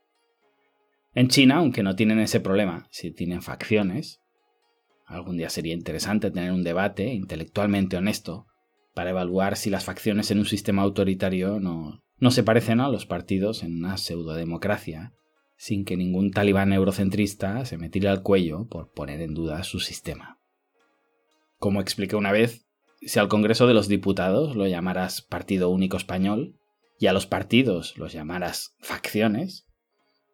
En 1.13 1.27
China, 1.27 1.58
aunque 1.58 1.84
no 1.84 1.96
tienen 1.96 2.18
ese 2.20 2.39
problema, 2.39 2.88
si 2.89 3.12
tienen 3.12 3.44
facciones, 3.44 4.20
Algún 5.10 5.38
día 5.38 5.50
sería 5.50 5.74
interesante 5.74 6.29
tener 6.29 6.51
un 6.51 6.63
debate 6.63 7.15
intelectualmente 7.15 7.98
honesto 7.98 8.46
para 8.94 9.10
evaluar 9.10 9.58
si 9.58 9.72
las 9.72 9.84
facciones 9.84 10.29
en 10.29 10.38
un 10.38 10.46
sistema 10.46 10.84
autoritario 10.84 11.60
no, 11.60 12.03
no 12.20 12.32
se 12.32 12.44
parecen 12.44 12.80
a 12.80 12.90
los 12.90 13.06
partidos 13.06 13.64
en 13.64 13.78
una 13.78 13.98
pseudodemocracia, 13.98 15.14
sin 15.58 15.86
que 15.86 15.98
ningún 15.98 16.32
talibán 16.32 16.74
eurocentrista 16.74 17.66
se 17.66 17.78
me 17.78 17.90
tire 17.90 18.10
al 18.10 18.24
cuello 18.24 18.68
por 18.68 18.92
poner 18.92 19.22
en 19.22 19.34
duda 19.34 19.64
su 19.64 19.80
sistema. 19.80 20.40
Como 21.58 21.82
expliqué 21.82 22.16
una 22.16 22.32
vez, 22.32 22.66
si 23.02 23.20
al 23.20 23.28
Congreso 23.28 23.68
de 23.68 23.74
los 23.74 23.88
Diputados 23.88 24.56
lo 24.56 24.68
llamaras 24.68 25.22
Partido 25.22 25.70
Único 25.70 25.98
Español, 25.98 26.56
y 26.98 27.08
a 27.08 27.14
los 27.14 27.26
partidos 27.26 27.98
los 27.98 28.12
llamaras 28.12 28.76
facciones, 28.80 29.66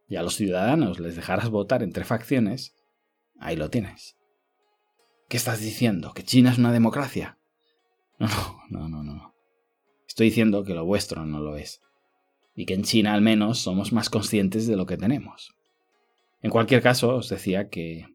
y 0.07 0.15
a 0.15 0.23
los 0.23 0.35
ciudadanos 0.35 0.99
les 0.99 1.15
dejaras 1.15 1.49
votar 1.49 1.83
entre 1.83 2.03
facciones, 2.03 2.75
ahí 3.39 3.55
lo 3.55 3.69
tienes. 3.69 4.17
¿Qué 5.29 5.37
estás 5.37 5.59
diciendo? 5.59 6.13
¿Que 6.13 6.23
China 6.23 6.51
es 6.51 6.57
una 6.57 6.71
democracia? 6.71 7.37
No, 8.17 8.29
no, 8.69 8.89
no, 8.89 9.03
no, 9.03 9.13
no. 9.13 9.34
Estoy 10.15 10.27
diciendo 10.27 10.63
que 10.63 10.73
lo 10.73 10.85
vuestro 10.85 11.25
no 11.25 11.41
lo 11.41 11.57
es. 11.57 11.81
Y 12.53 12.65
que 12.65 12.73
en 12.73 12.83
China 12.83 13.13
al 13.13 13.19
menos 13.19 13.59
somos 13.59 13.91
más 13.91 14.09
conscientes 14.09 14.65
de 14.65 14.77
lo 14.77 14.85
que 14.85 14.95
tenemos. 14.95 15.53
En 16.41 16.51
cualquier 16.51 16.81
caso, 16.81 17.17
os 17.17 17.27
decía 17.27 17.67
que, 17.67 18.05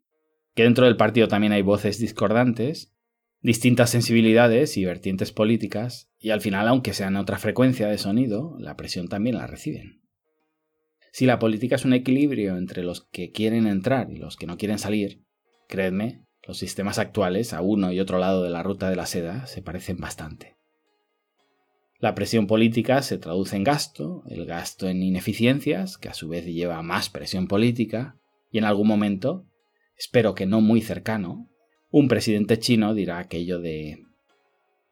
que 0.55 0.63
dentro 0.63 0.87
del 0.87 0.97
partido 0.97 1.29
también 1.29 1.53
hay 1.53 1.61
voces 1.61 1.99
discordantes, 1.99 2.95
distintas 3.43 3.91
sensibilidades 3.91 4.79
y 4.79 4.87
vertientes 4.87 5.31
políticas, 5.31 6.11
y 6.19 6.31
al 6.31 6.41
final, 6.41 6.69
aunque 6.69 6.95
sean 6.95 7.17
otra 7.17 7.37
frecuencia 7.37 7.89
de 7.89 7.99
sonido, 7.99 8.57
la 8.59 8.79
presión 8.79 9.09
también 9.09 9.37
la 9.37 9.47
reciben. 9.47 10.01
Si 11.13 11.27
la 11.27 11.39
política 11.39 11.75
es 11.75 11.85
un 11.85 11.93
equilibrio 11.93 12.57
entre 12.57 12.83
los 12.83 13.03
que 13.13 13.31
quieren 13.31 13.67
entrar 13.67 14.11
y 14.11 14.17
los 14.17 14.39
que 14.39 14.47
no 14.47 14.57
quieren 14.57 14.79
salir, 14.79 15.27
creedme 15.69 16.25
los 16.47 16.57
sistemas 16.57 16.99
actuales, 16.99 17.53
a 17.53 17.61
uno 17.61 17.93
y 17.93 18.01
otro 18.01 18.19
lado 18.19 18.43
de 18.43 18.49
la 18.49 18.63
ruta 18.63 18.89
de 18.89 18.97
la 18.97 19.05
seda, 19.05 19.47
se 19.47 19.61
parecen 19.61 19.99
bastante. 19.99 20.60
La 22.01 22.15
presión 22.15 22.47
política 22.47 23.03
se 23.03 23.19
traduce 23.19 23.57
en 23.57 23.65
gasto, 23.65 24.23
el 24.27 24.47
gasto 24.47 24.89
en 24.89 25.03
ineficiencias, 25.03 25.99
que 25.99 26.09
a 26.09 26.15
su 26.15 26.29
vez 26.29 26.47
lleva 26.47 26.79
a 26.79 26.83
más 26.83 27.11
presión 27.11 27.47
política, 27.47 28.17
y 28.51 28.57
en 28.57 28.65
algún 28.65 28.89
momento, 28.89 29.45
espero 29.99 30.35
que 30.35 30.47
no 30.47 30.63
muy 30.63 30.81
cercano, 30.81 31.51
un 31.91 32.09
presidente 32.09 32.59
chino 32.59 32.95
dirá 32.95 33.19
aquello 33.19 33.61
de 33.61 34.07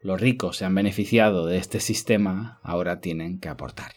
los 0.01 0.21
ricos 0.21 0.59
se 0.59 0.67
han 0.67 0.75
beneficiado 0.75 1.47
de 1.47 1.57
este 1.57 1.81
sistema, 1.81 2.61
ahora 2.63 3.01
tienen 3.01 3.41
que 3.41 3.49
aportar. 3.49 3.93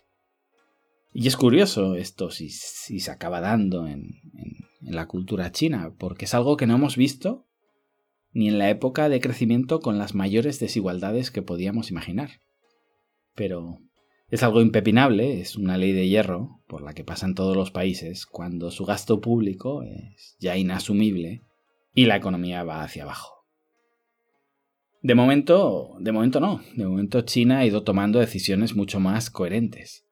Y 1.14 1.28
es 1.28 1.36
curioso 1.36 1.96
esto 1.96 2.32
si, 2.32 2.50
se 2.50 3.12
acaba 3.12 3.42
dando 3.42 3.88
en, 3.88 4.22
en 4.82 4.96
la 4.96 5.08
cultura 5.08 5.52
china, 5.52 5.94
porque 5.98 6.26
es 6.26 6.34
algo 6.34 6.56
que 6.56 6.66
no 6.66 6.76
hemos 6.76 6.96
visto 6.96 7.46
ni 8.32 8.48
en 8.48 8.58
la 8.58 8.70
época 8.70 9.10
de 9.10 9.20
crecimiento 9.20 9.82
con 9.82 9.98
las 9.98 10.16
mayores 10.16 10.62
desigualdades 10.62 11.30
que 11.30 11.42
podíamos 11.42 11.92
imaginar. 11.92 12.40
Pero 13.36 13.80
es 14.30 14.44
algo 14.44 14.62
impepinable, 14.62 15.42
es 15.42 15.56
una 15.58 15.78
ley 15.78 15.92
de 15.92 16.08
hierro 16.08 16.62
por 16.68 16.82
la 16.82 16.94
que 16.94 17.04
pasan 17.04 17.36
todos 17.36 17.56
los 17.56 17.72
países 17.72 18.26
cuando 18.26 18.72
su 18.72 18.86
gasto 18.86 19.20
público 19.20 19.84
es 19.84 20.38
ya 20.40 20.58
inasumible 20.58 21.42
y 21.94 22.06
la 22.06 22.16
economía 22.16 22.64
va 22.64 22.84
hacia 22.84 23.04
abajo. 23.04 23.46
De 25.02 25.16
momento, 25.16 25.96
de 26.00 26.12
momento 26.12 26.40
no, 26.40 26.62
de 26.76 26.86
momento 26.86 27.22
China 27.22 27.60
ha 27.60 27.66
ido 27.66 27.84
tomando 27.84 28.20
decisiones 28.20 28.76
mucho 28.76 29.00
más 29.00 29.30
coherentes. 29.30 30.06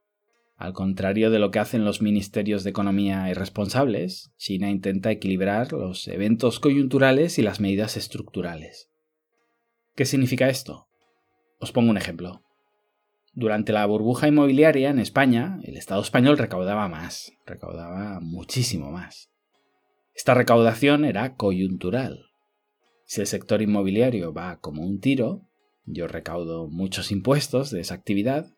Al 0.57 0.73
contrario 0.73 1.31
de 1.31 1.39
lo 1.39 1.51
que 1.51 1.59
hacen 1.59 1.85
los 1.85 2.01
ministerios 2.01 2.65
de 2.65 2.71
economía 2.71 3.29
irresponsables, 3.29 4.33
China 4.35 4.69
intenta 4.69 5.11
equilibrar 5.11 5.71
los 5.71 6.07
eventos 6.09 6.59
coyunturales 6.59 7.39
y 7.39 7.43
las 7.43 7.61
medidas 7.61 7.95
estructurales. 7.95 8.89
¿Qué 9.95 10.03
significa 10.03 10.49
esto? 10.49 10.89
Os 11.59 11.71
pongo 11.71 11.89
un 11.91 11.97
ejemplo. 11.97 12.43
Durante 13.39 13.71
la 13.71 13.85
burbuja 13.85 14.27
inmobiliaria 14.27 14.89
en 14.89 14.99
España, 14.99 15.61
el 15.63 15.77
Estado 15.77 16.01
español 16.01 16.37
recaudaba 16.37 16.89
más, 16.89 17.31
recaudaba 17.45 18.19
muchísimo 18.19 18.91
más. 18.91 19.31
Esta 20.13 20.33
recaudación 20.33 21.05
era 21.05 21.37
coyuntural. 21.37 22.25
Si 23.05 23.21
el 23.21 23.27
sector 23.27 23.61
inmobiliario 23.61 24.33
va 24.33 24.59
como 24.59 24.83
un 24.85 24.99
tiro, 24.99 25.47
yo 25.85 26.09
recaudo 26.09 26.67
muchos 26.67 27.13
impuestos 27.13 27.71
de 27.71 27.79
esa 27.79 27.93
actividad, 27.93 28.51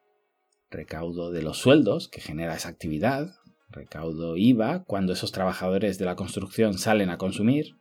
recaudo 0.72 1.30
de 1.30 1.44
los 1.44 1.60
sueldos 1.60 2.08
que 2.08 2.20
genera 2.20 2.56
esa 2.56 2.70
actividad, 2.70 3.36
recaudo 3.70 4.36
IVA 4.36 4.84
cuando 4.86 5.14
esos 5.14 5.32
trabajadores 5.32 6.00
de 6.00 6.06
la 6.06 6.16
construcción 6.16 6.80
salen 6.80 7.12
a 7.12 7.20
consumir. 7.20 7.78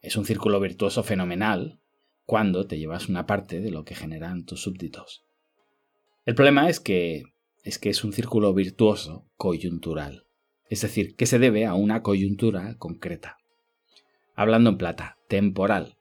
Es 0.00 0.14
un 0.14 0.24
círculo 0.24 0.60
virtuoso 0.60 1.02
fenomenal 1.02 1.80
cuando 2.24 2.68
te 2.68 2.78
llevas 2.78 3.08
una 3.08 3.26
parte 3.26 3.60
de 3.60 3.72
lo 3.72 3.84
que 3.84 3.96
generan 3.96 4.44
tus 4.44 4.62
súbditos. 4.62 5.24
El 6.24 6.34
problema 6.34 6.68
es 6.68 6.80
que 6.80 7.24
es 7.62 7.78
que 7.78 7.90
es 7.90 8.04
un 8.04 8.12
círculo 8.12 8.54
virtuoso 8.54 9.26
coyuntural, 9.36 10.24
es 10.68 10.82
decir, 10.82 11.14
que 11.14 11.26
se 11.26 11.38
debe 11.38 11.66
a 11.66 11.74
una 11.74 12.02
coyuntura 12.02 12.76
concreta. 12.78 13.36
Hablando 14.34 14.70
en 14.70 14.78
plata, 14.78 15.18
temporal. 15.28 15.96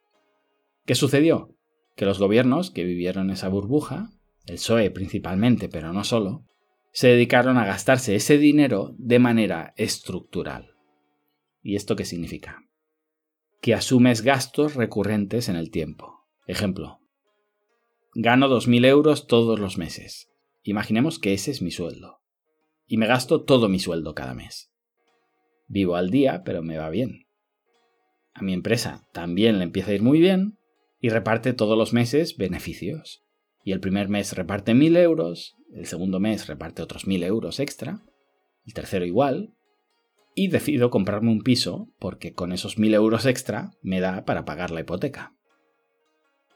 ¿Qué 0.86 0.96
sucedió? 0.96 1.56
Que 1.96 2.06
los 2.06 2.20
gobiernos 2.20 2.72
que 2.72 2.84
vivieron 2.84 3.30
esa 3.30 3.50
burbuja, 3.50 4.12
el 4.46 4.56
PSOE 4.56 4.92
principalmente, 4.92 5.68
pero 5.68 5.92
no 5.92 6.04
solo, 6.04 6.46
se 6.92 7.10
dedicaron 7.10 7.58
a 7.58 7.66
gastarse 7.66 8.16
ese 8.16 8.38
dinero 8.38 8.96
de 8.98 9.20
manera 9.20 9.74
estructural. 9.76 10.76
¿Y 11.62 11.76
esto 11.76 11.96
qué 11.96 12.06
significa? 12.06 12.64
Que 13.62 13.74
asumes 13.74 14.22
gastos 14.22 14.76
recurrentes 14.76 15.50
en 15.50 15.56
el 15.56 15.72
tiempo. 15.72 16.26
Ejemplo, 16.48 17.00
Gano 18.16 18.48
2.000 18.48 18.88
euros 18.88 19.28
todos 19.28 19.60
los 19.60 19.78
meses. 19.78 20.32
Imaginemos 20.64 21.20
que 21.20 21.34
ese 21.34 21.52
es 21.52 21.62
mi 21.62 21.70
sueldo. 21.70 22.22
Y 22.88 22.98
me 22.98 23.06
gasto 23.06 23.44
todo 23.44 23.70
mi 23.70 23.78
sueldo 23.78 24.16
cada 24.16 24.34
mes. 24.34 24.72
Vivo 25.68 25.96
al 25.96 26.10
día, 26.10 26.42
pero 26.44 26.64
me 26.64 26.80
va 26.80 26.90
bien. 26.90 27.28
A 28.34 28.42
mi 28.42 28.54
empresa 28.54 29.08
también 29.14 29.60
le 29.60 29.64
empieza 29.64 29.92
a 29.92 29.94
ir 29.94 30.02
muy 30.02 30.20
bien 30.20 30.58
y 31.00 31.10
reparte 31.10 31.54
todos 31.54 31.78
los 31.78 31.94
meses 31.94 32.36
beneficios. 32.36 33.24
Y 33.64 33.74
el 33.74 33.80
primer 33.80 34.10
mes 34.10 34.34
reparte 34.36 34.74
1.000 34.74 34.98
euros, 34.98 35.56
el 35.72 35.86
segundo 35.86 36.20
mes 36.20 36.48
reparte 36.48 36.82
otros 36.82 37.06
1.000 37.06 37.26
euros 37.26 37.60
extra, 37.60 38.02
el 38.66 38.74
tercero 38.74 39.06
igual, 39.06 39.54
y 40.34 40.48
decido 40.48 40.90
comprarme 40.90 41.30
un 41.30 41.42
piso 41.42 41.94
porque 42.00 42.34
con 42.34 42.54
esos 42.54 42.80
1.000 42.80 42.96
euros 42.96 43.28
extra 43.28 43.74
me 43.84 44.00
da 44.00 44.26
para 44.26 44.46
pagar 44.46 44.72
la 44.72 44.82
hipoteca. 44.82 45.36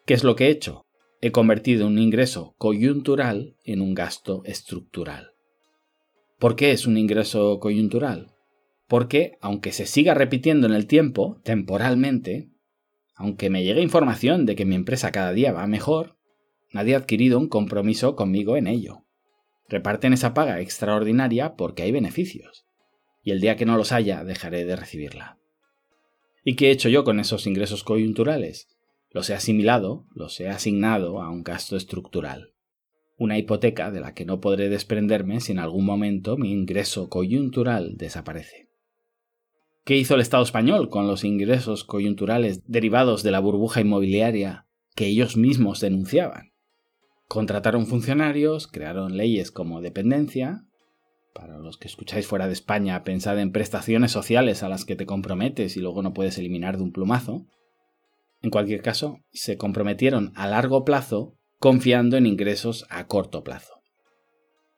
¿Qué 0.07 0.15
es 0.15 0.23
lo 0.23 0.35
que 0.35 0.47
he 0.47 0.49
hecho? 0.49 0.87
He 1.25 1.31
convertido 1.31 1.87
un 1.87 1.99
ingreso 1.99 2.53
coyuntural 2.57 3.55
en 3.63 3.79
un 3.79 3.93
gasto 3.93 4.43
estructural. 4.43 5.31
¿Por 6.37 6.57
qué 6.57 6.71
es 6.71 6.85
un 6.85 6.97
ingreso 6.97 7.61
coyuntural? 7.61 8.33
Porque, 8.89 9.37
aunque 9.39 9.71
se 9.71 9.85
siga 9.85 10.15
repitiendo 10.15 10.67
en 10.67 10.73
el 10.73 10.85
tiempo, 10.85 11.39
temporalmente, 11.45 12.49
aunque 13.15 13.49
me 13.49 13.63
llegue 13.63 13.81
información 13.81 14.45
de 14.45 14.57
que 14.57 14.65
mi 14.65 14.75
empresa 14.75 15.13
cada 15.13 15.31
día 15.31 15.53
va 15.53 15.65
mejor, 15.65 16.17
nadie 16.73 16.93
ha 16.93 16.97
adquirido 16.97 17.39
un 17.39 17.47
compromiso 17.47 18.17
conmigo 18.17 18.57
en 18.57 18.67
ello. 18.67 19.05
Reparten 19.69 20.11
esa 20.11 20.33
paga 20.33 20.59
extraordinaria 20.59 21.55
porque 21.55 21.83
hay 21.83 21.93
beneficios, 21.93 22.65
y 23.21 23.31
el 23.31 23.39
día 23.39 23.55
que 23.55 23.65
no 23.65 23.77
los 23.77 23.93
haya 23.93 24.25
dejaré 24.25 24.65
de 24.65 24.75
recibirla. 24.75 25.39
¿Y 26.43 26.57
qué 26.57 26.67
he 26.67 26.71
hecho 26.71 26.89
yo 26.89 27.05
con 27.05 27.21
esos 27.21 27.47
ingresos 27.47 27.85
coyunturales? 27.85 28.67
Los 29.13 29.29
he 29.29 29.35
asimilado, 29.35 30.07
los 30.13 30.39
he 30.39 30.49
asignado 30.49 31.21
a 31.21 31.29
un 31.29 31.43
gasto 31.43 31.77
estructural. 31.77 32.51
Una 33.15 33.37
hipoteca 33.37 33.91
de 33.91 34.01
la 34.01 34.15
que 34.15 34.25
no 34.25 34.41
podré 34.41 34.69
desprenderme 34.69 35.39
si 35.39 35.51
en 35.51 35.59
algún 35.59 35.85
momento 35.85 36.35
mi 36.35 36.51
ingreso 36.51 37.09
coyuntural 37.09 37.95
desaparece. 37.95 38.69
¿Qué 39.85 39.95
hizo 39.97 40.15
el 40.15 40.21
Estado 40.21 40.43
español 40.43 40.89
con 40.89 41.07
los 41.07 41.23
ingresos 41.23 41.83
coyunturales 41.83 42.63
derivados 42.65 43.21
de 43.21 43.31
la 43.31 43.39
burbuja 43.39 43.81
inmobiliaria 43.81 44.65
que 44.95 45.05
ellos 45.05 45.37
mismos 45.37 45.79
denunciaban? 45.79 46.53
Contrataron 47.27 47.85
funcionarios, 47.85 48.67
crearon 48.67 49.15
leyes 49.15 49.51
como 49.51 49.81
dependencia. 49.81 50.65
Para 51.35 51.59
los 51.59 51.77
que 51.77 51.87
escucháis 51.87 52.25
fuera 52.25 52.47
de 52.47 52.53
España, 52.53 53.03
pensad 53.03 53.39
en 53.39 53.51
prestaciones 53.51 54.11
sociales 54.11 54.63
a 54.63 54.69
las 54.69 54.85
que 54.85 54.95
te 54.95 55.05
comprometes 55.05 55.77
y 55.77 55.81
luego 55.81 56.01
no 56.01 56.13
puedes 56.13 56.37
eliminar 56.39 56.77
de 56.77 56.83
un 56.83 56.91
plumazo. 56.91 57.45
En 58.43 58.49
cualquier 58.49 58.81
caso, 58.81 59.19
se 59.31 59.57
comprometieron 59.57 60.33
a 60.35 60.47
largo 60.47 60.83
plazo 60.83 61.37
confiando 61.59 62.17
en 62.17 62.25
ingresos 62.25 62.85
a 62.89 63.07
corto 63.07 63.41
plazo. 63.41 63.81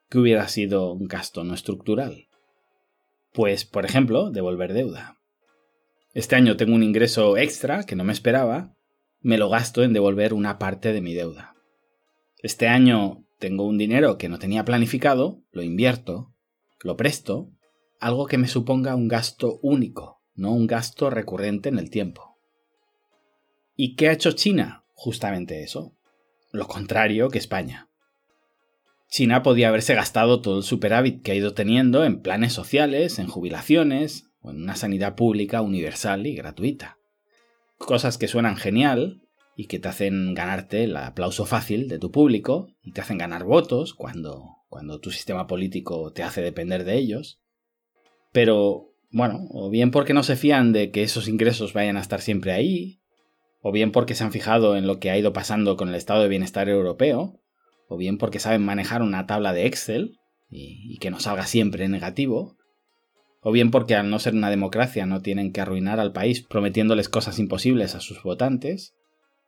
¿Qué 0.08 0.19
hubiera 0.19 0.47
sido 0.47 0.93
un 0.93 1.08
gasto 1.08 1.43
no 1.43 1.56
estructural? 1.56 2.28
Pues, 3.34 3.65
por 3.65 3.84
ejemplo, 3.84 4.30
devolver 4.30 4.71
deuda. 4.71 5.17
Este 6.13 6.36
año 6.36 6.58
tengo 6.58 6.75
un 6.75 6.84
ingreso 6.84 7.38
extra 7.38 7.84
que 7.84 7.95
no 7.95 8.04
me 8.04 8.13
esperaba, 8.13 8.75
me 9.19 9.39
lo 9.39 9.49
gasto 9.49 9.84
en 9.84 9.93
devolver 9.93 10.36
una 10.36 10.60
parte 10.60 10.93
de 10.93 11.01
mi 11.01 11.15
deuda. 11.15 11.56
Este 12.38 12.67
año 12.67 13.25
tengo 13.39 13.65
un 13.65 13.80
dinero 13.80 14.19
que 14.19 14.30
no 14.30 14.38
tenía 14.38 14.63
planificado, 14.63 15.41
lo 15.51 15.63
invierto, 15.63 16.36
lo 16.84 16.95
presto, 16.95 17.49
algo 17.99 18.28
que 18.28 18.38
me 18.38 18.47
suponga 18.47 18.95
un 18.95 19.08
gasto 19.08 19.58
único, 19.63 20.21
no 20.36 20.51
un 20.51 20.67
gasto 20.67 21.10
recurrente 21.10 21.69
en 21.69 21.80
el 21.80 21.89
tiempo. 21.89 22.35
¿Y 23.76 23.96
qué 23.96 24.10
ha 24.10 24.14
hecho 24.14 24.32
China? 24.32 24.86
Justamente 24.94 25.64
eso. 25.64 25.94
Lo 26.52 26.68
contrario 26.68 27.30
que 27.30 27.38
España. 27.38 27.90
China 29.10 29.44
podía 29.44 29.68
haberse 29.68 29.94
gastado 29.96 30.42
todo 30.42 30.58
el 30.58 30.64
superávit 30.64 31.22
que 31.22 31.32
ha 31.32 31.36
ido 31.36 31.54
teniendo 31.54 32.06
en 32.06 32.22
planes 32.22 32.54
sociales, 32.54 33.20
en 33.20 33.28
jubilaciones 33.28 34.30
o 34.42 34.52
en 34.52 34.64
una 34.64 34.76
sanidad 34.76 35.16
pública 35.16 35.62
universal 35.62 36.26
y 36.26 36.36
gratuita. 36.36 36.98
Cosas 37.78 38.18
que 38.18 38.28
suenan 38.28 38.56
genial 38.56 39.22
y 39.58 39.66
que 39.66 39.80
te 39.80 39.90
hacen 39.90 40.34
ganarte 40.34 40.86
el 40.86 40.96
aplauso 40.96 41.46
fácil 41.46 41.88
de 41.88 42.00
tu 42.00 42.12
público 42.12 42.70
y 42.82 42.92
te 42.92 43.02
hacen 43.02 43.18
ganar 43.18 43.44
votos 43.44 43.94
cuando, 43.94 44.58
cuando 44.70 45.00
tu 45.00 45.12
sistema 45.12 45.48
político 45.48 46.14
te 46.14 46.24
hace 46.24 46.42
depender 46.42 46.86
de 46.86 46.96
ellos. 46.96 47.42
Pero, 48.32 48.94
bueno, 49.12 49.48
o 49.52 49.70
bien 49.70 49.92
porque 49.92 50.14
no 50.14 50.24
se 50.24 50.36
fían 50.36 50.72
de 50.72 50.92
que 50.92 51.04
esos 51.04 51.28
ingresos 51.28 51.74
vayan 51.74 51.98
a 51.98 52.02
estar 52.02 52.22
siempre 52.22 52.52
ahí, 52.52 53.02
o 53.67 53.71
bien 53.71 53.91
porque 53.91 54.13
se 54.13 54.23
han 54.23 54.32
fijado 54.32 54.78
en 54.78 54.86
lo 54.86 54.99
que 54.99 55.10
ha 55.10 55.17
ido 55.17 55.34
pasando 55.34 55.75
con 55.75 55.89
el 55.89 55.95
estado 55.95 56.21
de 56.21 56.28
bienestar 56.28 56.69
europeo, 56.69 57.41
o 57.88 57.97
bien 57.97 58.19
porque 58.19 58.38
saben 58.38 58.63
manejar 58.63 59.01
una 59.01 59.25
tabla 59.25 59.54
de 59.54 59.65
Excel 59.65 60.19
y, 60.51 60.99
que 60.99 61.10
no 61.10 61.19
salga 61.19 61.47
siempre 61.47 61.89
negativo, 61.89 62.58
o 63.41 63.51
bien 63.51 63.71
porque 63.71 63.95
al 63.95 64.12
no 64.12 64.19
ser 64.19 64.36
una 64.36 64.51
democracia 64.51 65.08
no 65.08 65.23
tienen 65.23 65.51
que 65.51 65.62
arruinar 65.62 65.99
al 65.99 66.12
país 66.12 66.43
prometiéndoles 66.43 67.10
cosas 67.10 67.39
imposibles 67.39 67.95
a 67.95 68.01
sus 68.01 68.21
votantes. 68.21 68.93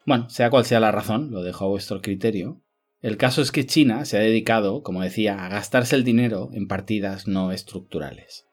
Bueno, 0.03 0.31
sea 0.31 0.49
cual 0.49 0.65
sea 0.65 0.79
la 0.79 0.91
razón, 0.91 1.29
lo 1.29 1.43
dejo 1.43 1.65
a 1.65 1.69
vuestro 1.69 2.01
criterio. 2.01 2.63
El 3.01 3.17
caso 3.17 3.43
es 3.43 3.51
que 3.51 3.67
China 3.67 4.03
se 4.05 4.17
ha 4.17 4.21
dedicado, 4.21 4.81
como 4.81 5.03
decía, 5.03 5.45
a 5.45 5.49
gastarse 5.49 5.95
el 5.95 6.03
dinero 6.03 6.49
en 6.53 6.67
partidas 6.67 7.27
no 7.27 7.51
estructurales. 7.51 8.47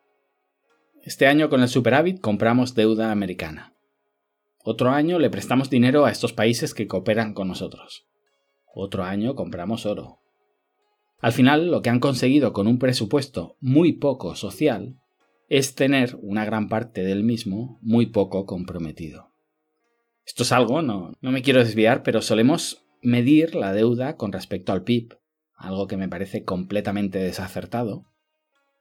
Este 1.02 1.26
año 1.26 1.48
con 1.48 1.62
el 1.62 1.68
superávit 1.68 2.20
compramos 2.20 2.74
deuda 2.74 3.10
americana. 3.10 3.73
Otro 4.66 4.92
año 4.92 5.18
le 5.18 5.28
prestamos 5.28 5.68
dinero 5.68 6.06
a 6.06 6.10
estos 6.10 6.32
países 6.32 6.72
que 6.72 6.86
cooperan 6.86 7.34
con 7.34 7.48
nosotros. 7.48 8.06
Otro 8.74 9.04
año 9.04 9.34
compramos 9.34 9.84
oro. 9.84 10.20
Al 11.20 11.32
final, 11.32 11.70
lo 11.70 11.82
que 11.82 11.90
han 11.90 12.00
conseguido 12.00 12.54
con 12.54 12.66
un 12.66 12.78
presupuesto 12.78 13.58
muy 13.60 13.92
poco 13.92 14.34
social 14.36 14.96
es 15.50 15.74
tener 15.74 16.16
una 16.22 16.46
gran 16.46 16.70
parte 16.70 17.04
del 17.04 17.24
mismo 17.24 17.78
muy 17.82 18.06
poco 18.06 18.46
comprometido. 18.46 19.34
Esto 20.24 20.44
es 20.44 20.52
algo, 20.52 20.80
no, 20.80 21.12
no 21.20 21.30
me 21.30 21.42
quiero 21.42 21.62
desviar, 21.62 22.02
pero 22.02 22.22
solemos 22.22 22.86
medir 23.02 23.54
la 23.54 23.74
deuda 23.74 24.16
con 24.16 24.32
respecto 24.32 24.72
al 24.72 24.82
PIB, 24.82 25.18
algo 25.56 25.86
que 25.86 25.98
me 25.98 26.08
parece 26.08 26.42
completamente 26.42 27.18
desacertado. 27.18 28.06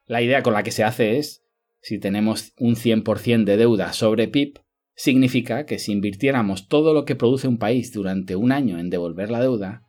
La 0.06 0.22
idea 0.22 0.44
con 0.44 0.54
la 0.54 0.64
que 0.64 0.72
se 0.72 0.86
hace 0.86 1.18
es, 1.18 1.44
si 1.82 2.00
tenemos 2.00 2.54
un 2.58 2.78
100% 2.78 3.44
de 3.44 3.58
deuda 3.58 3.92
sobre 3.92 4.30
PIB, 4.30 4.63
significa 4.96 5.66
que 5.66 5.80
si 5.80 5.92
invirtiéramos 5.92 6.68
todo 6.68 6.94
lo 6.94 7.06
que 7.06 7.16
produce 7.16 7.48
un 7.48 7.58
país 7.58 7.92
durante 7.92 8.36
un 8.36 8.52
año 8.52 8.80
en 8.80 8.90
devolver 8.90 9.32
la 9.32 9.42
deuda, 9.42 9.84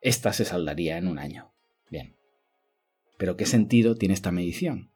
esta 0.00 0.32
se 0.32 0.44
saldaría 0.44 0.98
en 0.98 1.08
un 1.08 1.18
año. 1.18 1.52
Bien. 1.90 2.16
Pero 3.18 3.36
¿qué 3.36 3.46
sentido 3.46 3.94
tiene 3.94 4.14
esta 4.14 4.32
medición? 4.32 4.90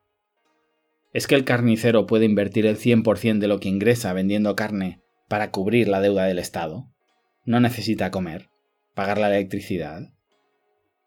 ¿Es 1.13 1.27
que 1.27 1.35
el 1.35 1.45
carnicero 1.45 2.07
puede 2.07 2.27
invertir 2.27 2.67
el 2.67 2.77
100% 2.77 3.39
de 3.39 3.49
lo 3.49 3.59
que 3.61 3.69
ingresa 3.69 4.13
vendiendo 4.13 4.55
carne 4.55 5.01
para 5.29 5.51
cubrir 5.51 5.89
la 5.89 6.01
deuda 6.01 6.25
del 6.25 6.39
Estado? 6.39 6.87
¿No 7.45 7.61
necesita 7.61 8.11
comer? 8.11 8.51
¿Pagar 8.95 9.19
la 9.19 9.29
electricidad? 9.29 10.13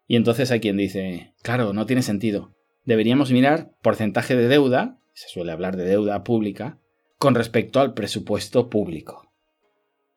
Y 0.08 0.16
entonces 0.16 0.50
hay 0.50 0.60
quien 0.60 0.76
dice, 0.76 1.32
claro, 1.42 1.72
no 1.72 1.86
tiene 1.86 2.02
sentido. 2.02 2.54
Deberíamos 2.84 3.30
mirar 3.30 3.70
porcentaje 3.80 4.34
de 4.34 4.48
deuda, 4.48 4.98
se 5.12 5.28
suele 5.28 5.52
hablar 5.52 5.76
de 5.76 5.84
deuda 5.84 6.24
pública, 6.24 6.80
con 7.22 7.36
respecto 7.36 7.78
al 7.78 7.94
presupuesto 7.94 8.68
público. 8.68 9.30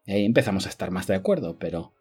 Ahí 0.08 0.26
empezamos 0.26 0.66
a 0.66 0.70
estar 0.70 0.90
más 0.90 1.06
de 1.06 1.14
acuerdo, 1.14 1.60
pero 1.60 1.94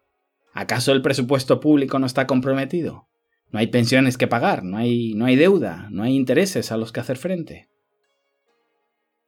¿acaso 0.51 0.93
el 0.93 1.03
presupuesto 1.03 1.59
público 1.59 1.99
no 1.99 2.07
está 2.07 2.25
comprometido? 2.25 3.07
No 3.51 3.59
hay 3.59 3.67
pensiones 3.67 4.17
que 4.17 4.25
pagar, 4.25 4.63
no 4.63 4.77
hay, 4.77 5.13
no 5.13 5.25
hay 5.25 5.35
deuda, 5.35 5.89
no 5.91 6.01
hay 6.01 6.15
intereses 6.15 6.71
a 6.71 6.77
los 6.77 6.91
que 6.91 7.01
hacer 7.01 7.17
frente. 7.17 7.69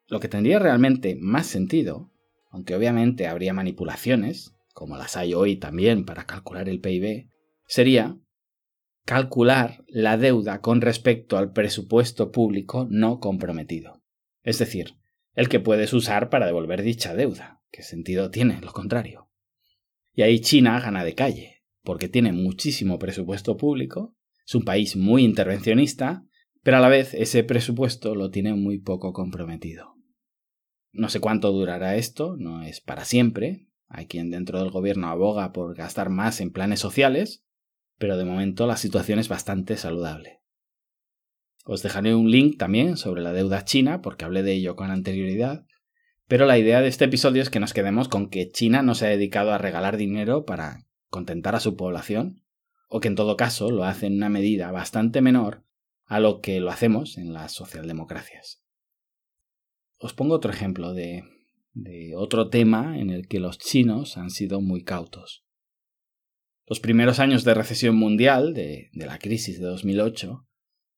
Lo 0.08 0.20
que 0.20 0.28
tendría 0.28 0.58
realmente 0.58 1.16
más 1.16 1.46
sentido, 1.46 2.10
aunque 2.50 2.74
obviamente 2.74 3.28
habría 3.28 3.54
manipulaciones, 3.54 4.56
como 4.74 4.98
las 4.98 5.16
hay 5.16 5.36
hoy 5.36 5.58
también 5.58 6.06
para 6.06 6.26
calcular 6.26 6.70
el 6.70 6.80
PIB, 6.80 7.30
sería 7.68 8.18
calcular 9.06 9.84
la 9.88 10.18
deuda 10.18 10.60
con 10.60 10.82
respecto 10.82 11.38
al 11.38 11.54
presupuesto 11.54 12.32
público 12.32 12.88
no 12.90 13.20
comprometido. 13.20 14.02
Es 14.42 14.58
decir, 14.58 14.96
el 15.38 15.50
que 15.50 15.60
puedes 15.60 15.94
usar 15.94 16.32
para 16.32 16.48
devolver 16.48 16.82
dicha 16.82 17.14
deuda. 17.14 17.62
¿Qué 17.72 17.84
sentido 17.84 18.32
tiene 18.32 18.60
lo 18.60 18.74
contrario? 18.74 19.30
Y 20.16 20.24
ahí 20.24 20.40
China 20.40 20.80
gana 20.80 21.04
de 21.04 21.14
calle, 21.14 21.64
porque 21.84 22.10
tiene 22.10 22.32
muchísimo 22.32 22.98
presupuesto 22.98 23.56
público, 23.56 24.16
es 24.48 24.56
un 24.56 24.64
país 24.64 24.96
muy 24.96 25.24
intervencionista, 25.24 26.26
pero 26.64 26.78
a 26.78 26.80
la 26.80 26.90
vez 26.90 27.14
ese 27.14 27.44
presupuesto 27.44 28.16
lo 28.16 28.32
tiene 28.32 28.56
muy 28.56 28.80
poco 28.80 29.14
comprometido. 29.14 29.96
No 30.92 31.08
sé 31.08 31.20
cuánto 31.20 31.52
durará 31.52 31.98
esto, 31.98 32.36
no 32.36 32.64
es 32.64 32.82
para 32.82 33.06
siempre. 33.06 33.68
Hay 33.90 34.08
quien 34.08 34.32
dentro 34.32 34.60
del 34.60 34.72
gobierno 34.72 35.08
aboga 35.08 35.54
por 35.54 35.76
gastar 35.76 36.10
más 36.10 36.42
en 36.42 36.52
planes 36.52 36.80
sociales, 36.80 37.46
pero 38.00 38.18
de 38.18 38.26
momento 38.26 38.66
la 38.66 38.76
situación 38.76 39.20
es 39.20 39.30
bastante 39.30 39.78
saludable. 39.78 40.42
Os 41.70 41.84
dejaré 41.84 42.16
un 42.16 42.32
link 42.32 42.58
también 42.58 42.96
sobre 42.96 43.22
la 43.22 43.34
deuda 43.34 43.66
china, 43.66 44.02
porque 44.02 44.24
hablé 44.24 44.42
de 44.42 44.54
ello 44.54 44.78
con 44.78 44.90
anterioridad, 44.90 45.66
pero 46.26 46.46
la 46.46 46.58
idea 46.58 46.80
de 46.80 46.88
este 46.88 47.06
episodio 47.06 47.42
es 47.42 47.50
que 47.50 47.60
nos 47.60 47.74
quedemos 47.74 48.08
con 48.08 48.30
que 48.30 48.50
China 48.50 48.84
no 48.84 48.96
se 48.96 49.06
ha 49.06 49.10
dedicado 49.10 49.52
a 49.52 49.58
regalar 49.58 49.98
dinero 49.98 50.46
para 50.46 50.86
contentar 51.10 51.56
a 51.56 51.60
su 51.60 51.76
población, 51.76 52.42
o 52.88 53.02
que 53.02 53.10
en 53.10 53.16
todo 53.16 53.36
caso 53.36 53.70
lo 53.70 53.84
hace 53.84 54.06
en 54.06 54.16
una 54.16 54.30
medida 54.30 54.72
bastante 54.72 55.20
menor 55.20 55.66
a 56.06 56.22
lo 56.22 56.40
que 56.40 56.62
lo 56.62 56.72
hacemos 56.72 57.18
en 57.18 57.34
las 57.34 57.52
socialdemocracias. 57.52 58.64
Os 59.98 60.14
pongo 60.14 60.36
otro 60.36 60.52
ejemplo 60.52 60.94
de, 60.94 61.26
otro 62.16 62.48
tema 62.48 62.98
en 62.98 63.10
el 63.10 63.28
que 63.28 63.42
los 63.42 63.58
chinos 63.58 64.16
han 64.16 64.30
sido 64.30 64.62
muy 64.62 64.86
cautos. 64.86 65.44
Los 66.66 66.80
primeros 66.80 67.20
años 67.20 67.44
de 67.44 67.54
recesión 67.54 67.98
mundial, 67.98 68.54
de, 68.54 68.90
de, 68.94 69.06
la 69.06 69.20
crisis 69.20 69.60
de 69.60 69.66
2008, 69.66 70.47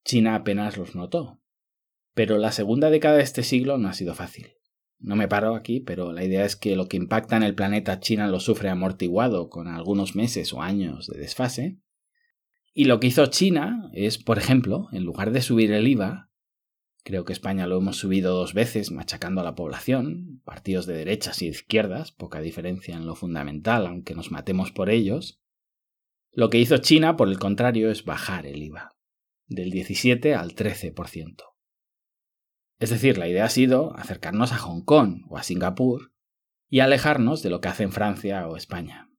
China 0.10 0.34
apenas 0.34 0.76
los 0.76 0.95
notó. 0.95 1.39
Pero 2.15 2.39
la 2.39 2.52
segunda 2.52 2.89
década 2.89 3.17
de 3.17 3.22
este 3.22 3.43
siglo 3.43 3.78
no 3.78 3.89
ha 3.89 3.93
sido 3.93 4.15
fácil. 4.15 4.54
No 4.98 5.15
me 5.15 5.28
paro 5.28 5.54
aquí, 5.54 5.82
pero 5.82 6.13
la 6.13 6.24
idea 6.24 6.45
es 6.45 6.56
que 6.56 6.76
lo 6.76 6.88
que 6.88 6.98
impacta 6.98 7.38
en 7.38 7.43
el 7.43 7.54
planeta 7.54 8.00
China 8.00 8.28
lo 8.28 8.39
sufre 8.39 8.69
amortiguado 8.69 9.52
con 9.52 9.67
algunos 9.67 10.15
meses 10.15 10.52
o 10.52 10.63
años 10.63 11.06
de 11.06 11.19
desfase. 11.19 11.78
Y 12.74 12.86
lo 12.86 13.00
que 13.00 13.06
hizo 13.06 13.28
China 13.28 13.91
es, 13.93 14.17
por 14.17 14.39
ejemplo, 14.39 14.88
en 14.93 15.04
lugar 15.04 15.30
de 15.30 15.43
subir 15.43 15.72
el 15.72 15.88
IVA, 15.88 16.32
Creo 17.04 17.24
que 17.24 17.32
España 17.32 17.65
lo 17.65 17.78
hemos 17.78 17.98
subido 17.98 18.36
dos 18.36 18.54
veces 18.54 18.91
machacando 18.91 19.39
a 19.39 19.43
la 19.43 19.56
población, 19.56 20.41
partidos 20.43 20.86
de 20.86 20.95
derechas 20.95 21.41
y 21.41 21.48
izquierdas, 21.48 22.12
poca 22.12 22.41
diferencia 22.41 22.95
en 22.95 23.06
lo 23.06 23.15
fundamental, 23.15 23.88
aunque 23.88 24.15
nos 24.15 24.32
matemos 24.32 24.74
por 24.74 24.89
ellos. 24.89 25.39
Lo 26.32 26.50
que 26.50 26.60
hizo 26.60 26.78
China, 26.80 27.15
por 27.15 27.30
el 27.30 27.39
contrario, 27.39 27.89
es 27.89 28.04
bajar 28.04 28.45
el 28.45 28.62
IVA, 28.62 28.98
del 29.49 29.71
17 29.71 30.35
al 30.35 30.55
13%. 30.55 31.43
Es 32.79 32.89
decir, 32.89 33.17
la 33.17 33.27
idea 33.27 33.45
ha 33.45 33.49
sido 33.49 33.93
acercarnos 33.97 34.53
a 34.53 34.57
Hong 34.57 34.83
Kong 34.83 35.23
o 35.27 35.38
a 35.38 35.43
Singapur 35.43 36.13
y 36.69 36.79
alejarnos 36.79 37.43
de 37.43 37.49
lo 37.49 37.59
que 37.59 37.67
hacen 37.67 37.91
Francia 37.91 38.47
o 38.47 38.55
España. 38.55 39.09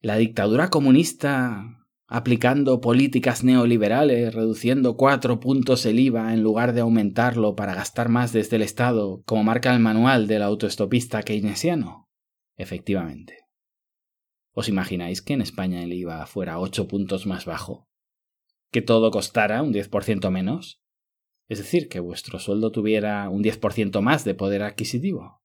La 0.00 0.16
dictadura 0.16 0.68
comunista 0.68 1.80
aplicando 2.12 2.80
políticas 2.80 3.44
neoliberales, 3.44 4.34
reduciendo 4.34 4.96
cuatro 4.96 5.38
puntos 5.38 5.86
el 5.86 6.00
IVA 6.00 6.34
en 6.34 6.42
lugar 6.42 6.72
de 6.72 6.80
aumentarlo 6.80 7.54
para 7.54 7.74
gastar 7.74 8.08
más 8.08 8.32
desde 8.32 8.56
el 8.56 8.62
Estado, 8.62 9.22
como 9.26 9.44
marca 9.44 9.72
el 9.72 9.78
manual 9.78 10.26
del 10.26 10.42
autoestopista 10.42 11.22
keynesiano? 11.22 12.08
Efectivamente. 12.56 13.38
¿Os 14.52 14.68
imagináis 14.68 15.22
que 15.22 15.34
en 15.34 15.40
España 15.40 15.84
el 15.84 15.92
IVA 15.92 16.26
fuera 16.26 16.58
ocho 16.58 16.88
puntos 16.88 17.26
más 17.26 17.44
bajo? 17.44 17.89
¿Que 18.70 18.82
todo 18.82 19.10
costara 19.10 19.62
un 19.62 19.72
10% 19.72 20.30
menos? 20.30 20.80
Es 21.48 21.58
decir, 21.58 21.88
que 21.88 22.00
vuestro 22.00 22.38
sueldo 22.38 22.70
tuviera 22.70 23.28
un 23.28 23.42
10% 23.42 24.00
más 24.00 24.24
de 24.24 24.34
poder 24.34 24.62
adquisitivo 24.62 25.40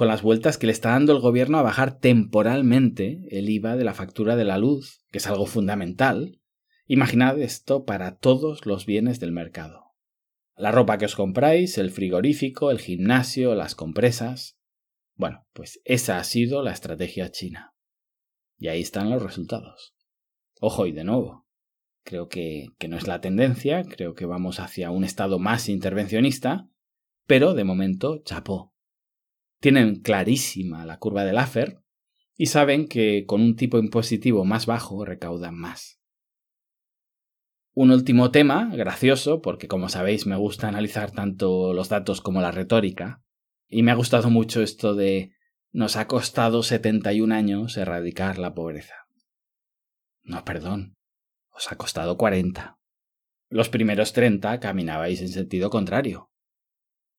con 0.00 0.08
las 0.08 0.22
vueltas 0.22 0.56
que 0.56 0.66
le 0.66 0.72
está 0.72 0.92
dando 0.92 1.12
el 1.12 1.20
gobierno 1.20 1.58
a 1.58 1.62
bajar 1.62 1.98
temporalmente 1.98 3.20
el 3.30 3.50
IVA 3.50 3.76
de 3.76 3.84
la 3.84 3.92
factura 3.94 4.34
de 4.34 4.44
la 4.44 4.56
luz, 4.56 5.04
que 5.10 5.18
es 5.18 5.26
algo 5.26 5.44
fundamental. 5.44 6.40
Imaginad 6.86 7.38
esto 7.38 7.84
para 7.84 8.16
todos 8.16 8.64
los 8.64 8.86
bienes 8.86 9.20
del 9.20 9.32
mercado. 9.32 9.92
La 10.56 10.72
ropa 10.72 10.96
que 10.96 11.04
os 11.04 11.16
compráis, 11.16 11.76
el 11.76 11.90
frigorífico, 11.90 12.70
el 12.70 12.78
gimnasio, 12.78 13.54
las 13.54 13.74
compresas. 13.74 14.58
Bueno, 15.16 15.46
pues 15.52 15.82
esa 15.84 16.18
ha 16.18 16.24
sido 16.24 16.62
la 16.62 16.72
estrategia 16.72 17.30
china. 17.30 17.74
Y 18.56 18.68
ahí 18.68 18.80
están 18.80 19.10
los 19.10 19.22
resultados. 19.22 19.94
Ojo, 20.60 20.86
y 20.86 20.92
de 20.92 21.04
nuevo, 21.04 21.46
creo 22.04 22.28
que, 22.28 22.68
que 22.78 22.88
no 22.88 22.96
es 22.96 23.06
la 23.06 23.20
tendencia, 23.20 23.82
creo 23.84 24.14
que 24.14 24.26
vamos 24.26 24.60
hacia 24.60 24.90
un 24.90 25.04
estado 25.04 25.38
más 25.38 25.68
intervencionista, 25.68 26.68
pero 27.26 27.54
de 27.54 27.64
momento, 27.64 28.22
chapó, 28.24 28.74
tienen 29.60 30.00
clarísima 30.00 30.86
la 30.86 30.98
curva 30.98 31.24
del 31.24 31.36
Laffer 31.36 31.78
y 32.36 32.46
saben 32.46 32.88
que 32.88 33.24
con 33.26 33.42
un 33.42 33.54
tipo 33.54 33.78
impositivo 33.78 34.44
más 34.44 34.66
bajo 34.66 35.04
recaudan 35.04 35.54
más. 35.54 36.00
Un 37.72 37.90
último 37.92 38.30
tema, 38.30 38.70
gracioso, 38.74 39.42
porque 39.42 39.68
como 39.68 39.88
sabéis 39.88 40.26
me 40.26 40.36
gusta 40.36 40.68
analizar 40.68 41.12
tanto 41.12 41.72
los 41.72 41.88
datos 41.88 42.20
como 42.20 42.40
la 42.40 42.50
retórica, 42.50 43.22
y 43.68 43.82
me 43.82 43.92
ha 43.92 43.94
gustado 43.94 44.30
mucho 44.30 44.62
esto 44.62 44.94
de 44.94 45.32
nos 45.72 45.96
ha 45.96 46.08
costado 46.08 46.62
71 46.64 47.32
años 47.32 47.76
erradicar 47.76 48.38
la 48.38 48.54
pobreza. 48.54 49.06
No, 50.22 50.44
perdón, 50.44 50.96
os 51.52 51.70
ha 51.70 51.76
costado 51.76 52.16
40. 52.16 52.78
Los 53.48 53.68
primeros 53.68 54.12
30 54.12 54.60
caminabais 54.60 55.20
en 55.20 55.28
sentido 55.28 55.70
contrario. 55.70 56.30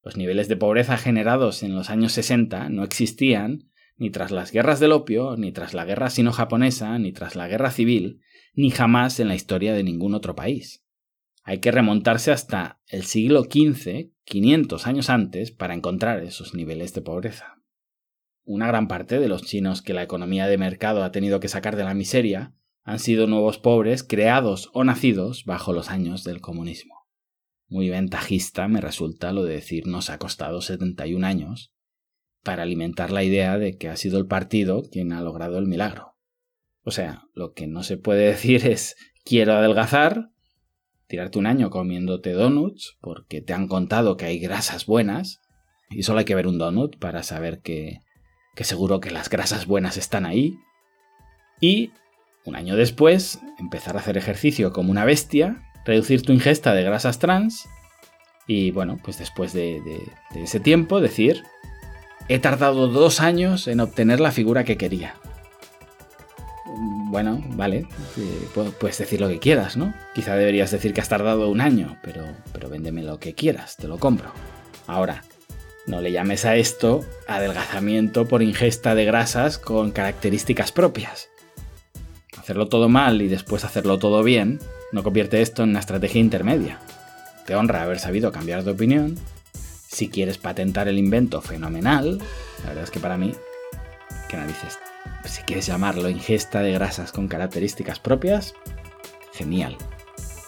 Los 0.03 0.17
niveles 0.17 0.47
de 0.47 0.55
pobreza 0.55 0.97
generados 0.97 1.61
en 1.63 1.75
los 1.75 1.89
años 1.89 2.13
60 2.13 2.69
no 2.69 2.83
existían 2.83 3.69
ni 3.97 4.09
tras 4.09 4.31
las 4.31 4.51
guerras 4.51 4.79
del 4.79 4.93
opio, 4.93 5.37
ni 5.37 5.51
tras 5.51 5.75
la 5.75 5.85
guerra 5.85 6.09
sino-japonesa, 6.09 6.97
ni 6.97 7.11
tras 7.11 7.35
la 7.35 7.47
guerra 7.47 7.69
civil, 7.69 8.21
ni 8.55 8.71
jamás 8.71 9.19
en 9.19 9.27
la 9.27 9.35
historia 9.35 9.73
de 9.73 9.83
ningún 9.83 10.15
otro 10.15 10.35
país. 10.35 10.83
Hay 11.43 11.59
que 11.59 11.71
remontarse 11.71 12.31
hasta 12.31 12.81
el 12.87 13.03
siglo 13.03 13.43
XV, 13.43 14.11
500 14.23 14.87
años 14.87 15.09
antes, 15.09 15.51
para 15.51 15.75
encontrar 15.75 16.23
esos 16.23 16.55
niveles 16.55 16.93
de 16.93 17.01
pobreza. 17.01 17.61
Una 18.43 18.67
gran 18.67 18.87
parte 18.87 19.19
de 19.19 19.27
los 19.27 19.43
chinos 19.43 19.83
que 19.83 19.93
la 19.93 20.03
economía 20.03 20.47
de 20.47 20.57
mercado 20.57 21.03
ha 21.03 21.11
tenido 21.11 21.39
que 21.39 21.47
sacar 21.47 21.75
de 21.75 21.83
la 21.83 21.93
miseria 21.93 22.55
han 22.83 22.99
sido 22.99 23.27
nuevos 23.27 23.57
pobres 23.57 24.03
creados 24.03 24.69
o 24.73 24.83
nacidos 24.83 25.45
bajo 25.45 25.73
los 25.73 25.89
años 25.89 26.23
del 26.23 26.41
comunismo. 26.41 26.95
Muy 27.67 27.89
ventajista 27.89 28.67
me 28.67 28.81
resulta 28.81 29.31
lo 29.31 29.43
de 29.43 29.55
decir 29.55 29.87
nos 29.87 30.09
ha 30.09 30.17
costado 30.17 30.61
71 30.61 31.25
años 31.25 31.73
para 32.43 32.63
alimentar 32.63 33.11
la 33.11 33.23
idea 33.23 33.57
de 33.57 33.77
que 33.77 33.87
ha 33.87 33.95
sido 33.95 34.17
el 34.17 34.25
partido 34.25 34.83
quien 34.91 35.13
ha 35.13 35.21
logrado 35.21 35.57
el 35.57 35.67
milagro. 35.67 36.15
O 36.83 36.91
sea, 36.91 37.23
lo 37.33 37.53
que 37.53 37.67
no 37.67 37.83
se 37.83 37.97
puede 37.97 38.25
decir 38.27 38.65
es 38.65 38.95
quiero 39.23 39.53
adelgazar, 39.53 40.29
tirarte 41.07 41.39
un 41.39 41.45
año 41.45 41.69
comiéndote 41.69 42.31
donuts 42.31 42.97
porque 42.99 43.41
te 43.41 43.53
han 43.53 43.67
contado 43.67 44.17
que 44.17 44.25
hay 44.25 44.39
grasas 44.39 44.85
buenas 44.85 45.39
y 45.89 46.03
solo 46.03 46.19
hay 46.19 46.25
que 46.25 46.35
ver 46.35 46.47
un 46.47 46.57
donut 46.57 46.97
para 46.97 47.21
saber 47.21 47.61
que, 47.61 47.99
que 48.55 48.63
seguro 48.63 48.99
que 48.99 49.11
las 49.11 49.29
grasas 49.29 49.67
buenas 49.67 49.97
están 49.97 50.25
ahí. 50.25 50.57
Y 51.59 51.91
un 52.45 52.55
año 52.55 52.75
después 52.75 53.39
empezar 53.59 53.95
a 53.95 53.99
hacer 53.99 54.17
ejercicio 54.17 54.73
como 54.73 54.91
una 54.91 55.05
bestia 55.05 55.63
reducir 55.85 56.21
tu 56.21 56.31
ingesta 56.31 56.73
de 56.73 56.83
grasas 56.83 57.19
trans 57.19 57.67
y 58.47 58.71
bueno, 58.71 58.97
pues 59.01 59.17
después 59.17 59.53
de, 59.53 59.81
ese 60.35 60.59
tiempo 60.59 60.99
decir, 60.99 61.43
he 62.27 62.39
tardado 62.39 62.87
dos 62.87 63.21
años 63.21 63.67
en 63.67 63.79
obtener 63.79 64.19
la 64.19 64.31
figura 64.31 64.63
que 64.63 64.77
quería. 64.77 65.15
bueno, 66.65 67.41
vale, 67.51 67.87
eh, 68.17 68.47
puedes 68.79 68.97
decir 68.97 69.21
lo 69.21 69.29
que 69.29 69.39
quieras, 69.39 69.77
¿no? 69.77 69.93
Quizá 70.13 70.35
deberías 70.35 70.71
decir 70.71 70.93
que 70.93 71.01
has 71.01 71.09
tardado 71.09 71.49
un 71.49 71.61
año, 71.61 71.97
pero, 72.03 72.25
pero 72.51 72.69
véndeme 72.69 73.03
lo 73.03 73.19
que 73.19 73.35
quieras, 73.35 73.77
te 73.77 73.87
lo 73.87 73.99
compro. 73.99 74.31
Ahora, 74.87 75.23
no 75.87 76.01
le 76.01 76.11
llames 76.11 76.45
a 76.45 76.55
esto 76.57 77.05
adelgazamiento 77.27 78.27
por 78.27 78.41
ingesta 78.41 78.95
de 78.95 79.05
grasas 79.05 79.57
con 79.57 79.91
características 79.91 80.71
propias. 80.71 81.30
Hacerlo 82.41 82.69
todo 82.69 82.89
mal 82.89 83.21
y 83.21 83.27
después 83.27 83.63
hacerlo 83.65 83.99
todo 83.99 84.23
bien 84.23 84.59
no 84.91 85.03
convierte 85.03 85.43
esto 85.43 85.61
en 85.61 85.69
una 85.69 85.79
estrategia 85.79 86.19
intermedia. 86.19 86.79
Te 87.45 87.53
honra 87.53 87.83
haber 87.83 87.99
sabido 87.99 88.31
cambiar 88.31 88.63
de 88.63 88.71
opinión. 88.71 89.15
Si 89.87 90.09
quieres 90.09 90.39
patentar 90.39 90.87
el 90.87 90.97
invento, 90.97 91.39
fenomenal. 91.41 92.17
La 92.63 92.69
verdad 92.69 92.85
es 92.85 92.89
que 92.89 92.99
para 92.99 93.15
mí, 93.15 93.35
¿qué 94.27 94.37
narices? 94.37 94.79
Si 95.23 95.43
quieres 95.43 95.67
llamarlo 95.67 96.09
ingesta 96.09 96.63
de 96.63 96.71
grasas 96.71 97.11
con 97.11 97.27
características 97.27 97.99
propias, 97.99 98.55
genial. 99.33 99.77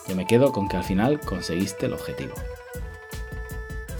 Yo 0.08 0.16
me 0.16 0.26
quedo 0.26 0.50
con 0.50 0.68
que 0.68 0.76
al 0.76 0.84
final 0.84 1.20
conseguiste 1.20 1.86
el 1.86 1.92
objetivo. 1.92 2.34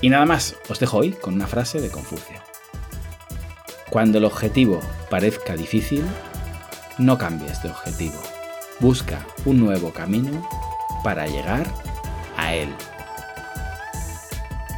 Y 0.00 0.09
nada 0.09 0.26
más, 0.26 0.57
os 0.68 0.80
dejo 0.80 0.98
hoy 0.98 1.12
con 1.12 1.35
una 1.35 1.46
frase 1.46 1.80
de 1.80 1.90
Confucio. 1.90 2.42
Cuando 3.88 4.18
el 4.18 4.24
objetivo 4.24 4.80
parezca 5.11 5.54
difícil, 5.57 6.02
no 6.98 7.18
cambies 7.18 7.62
de 7.62 7.70
objetivo. 7.70 8.20
Busca 8.80 9.24
un 9.44 9.61
nuevo 9.61 9.92
camino 9.92 10.46
para 11.02 11.26
llegar 11.26 11.66
a 12.37 12.54
él. 12.54 12.74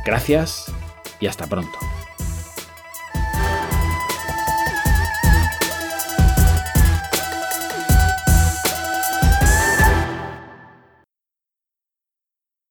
Gracias 0.05 0.72
y 1.20 1.26
hasta 1.26 1.46
pronto. 1.46 1.79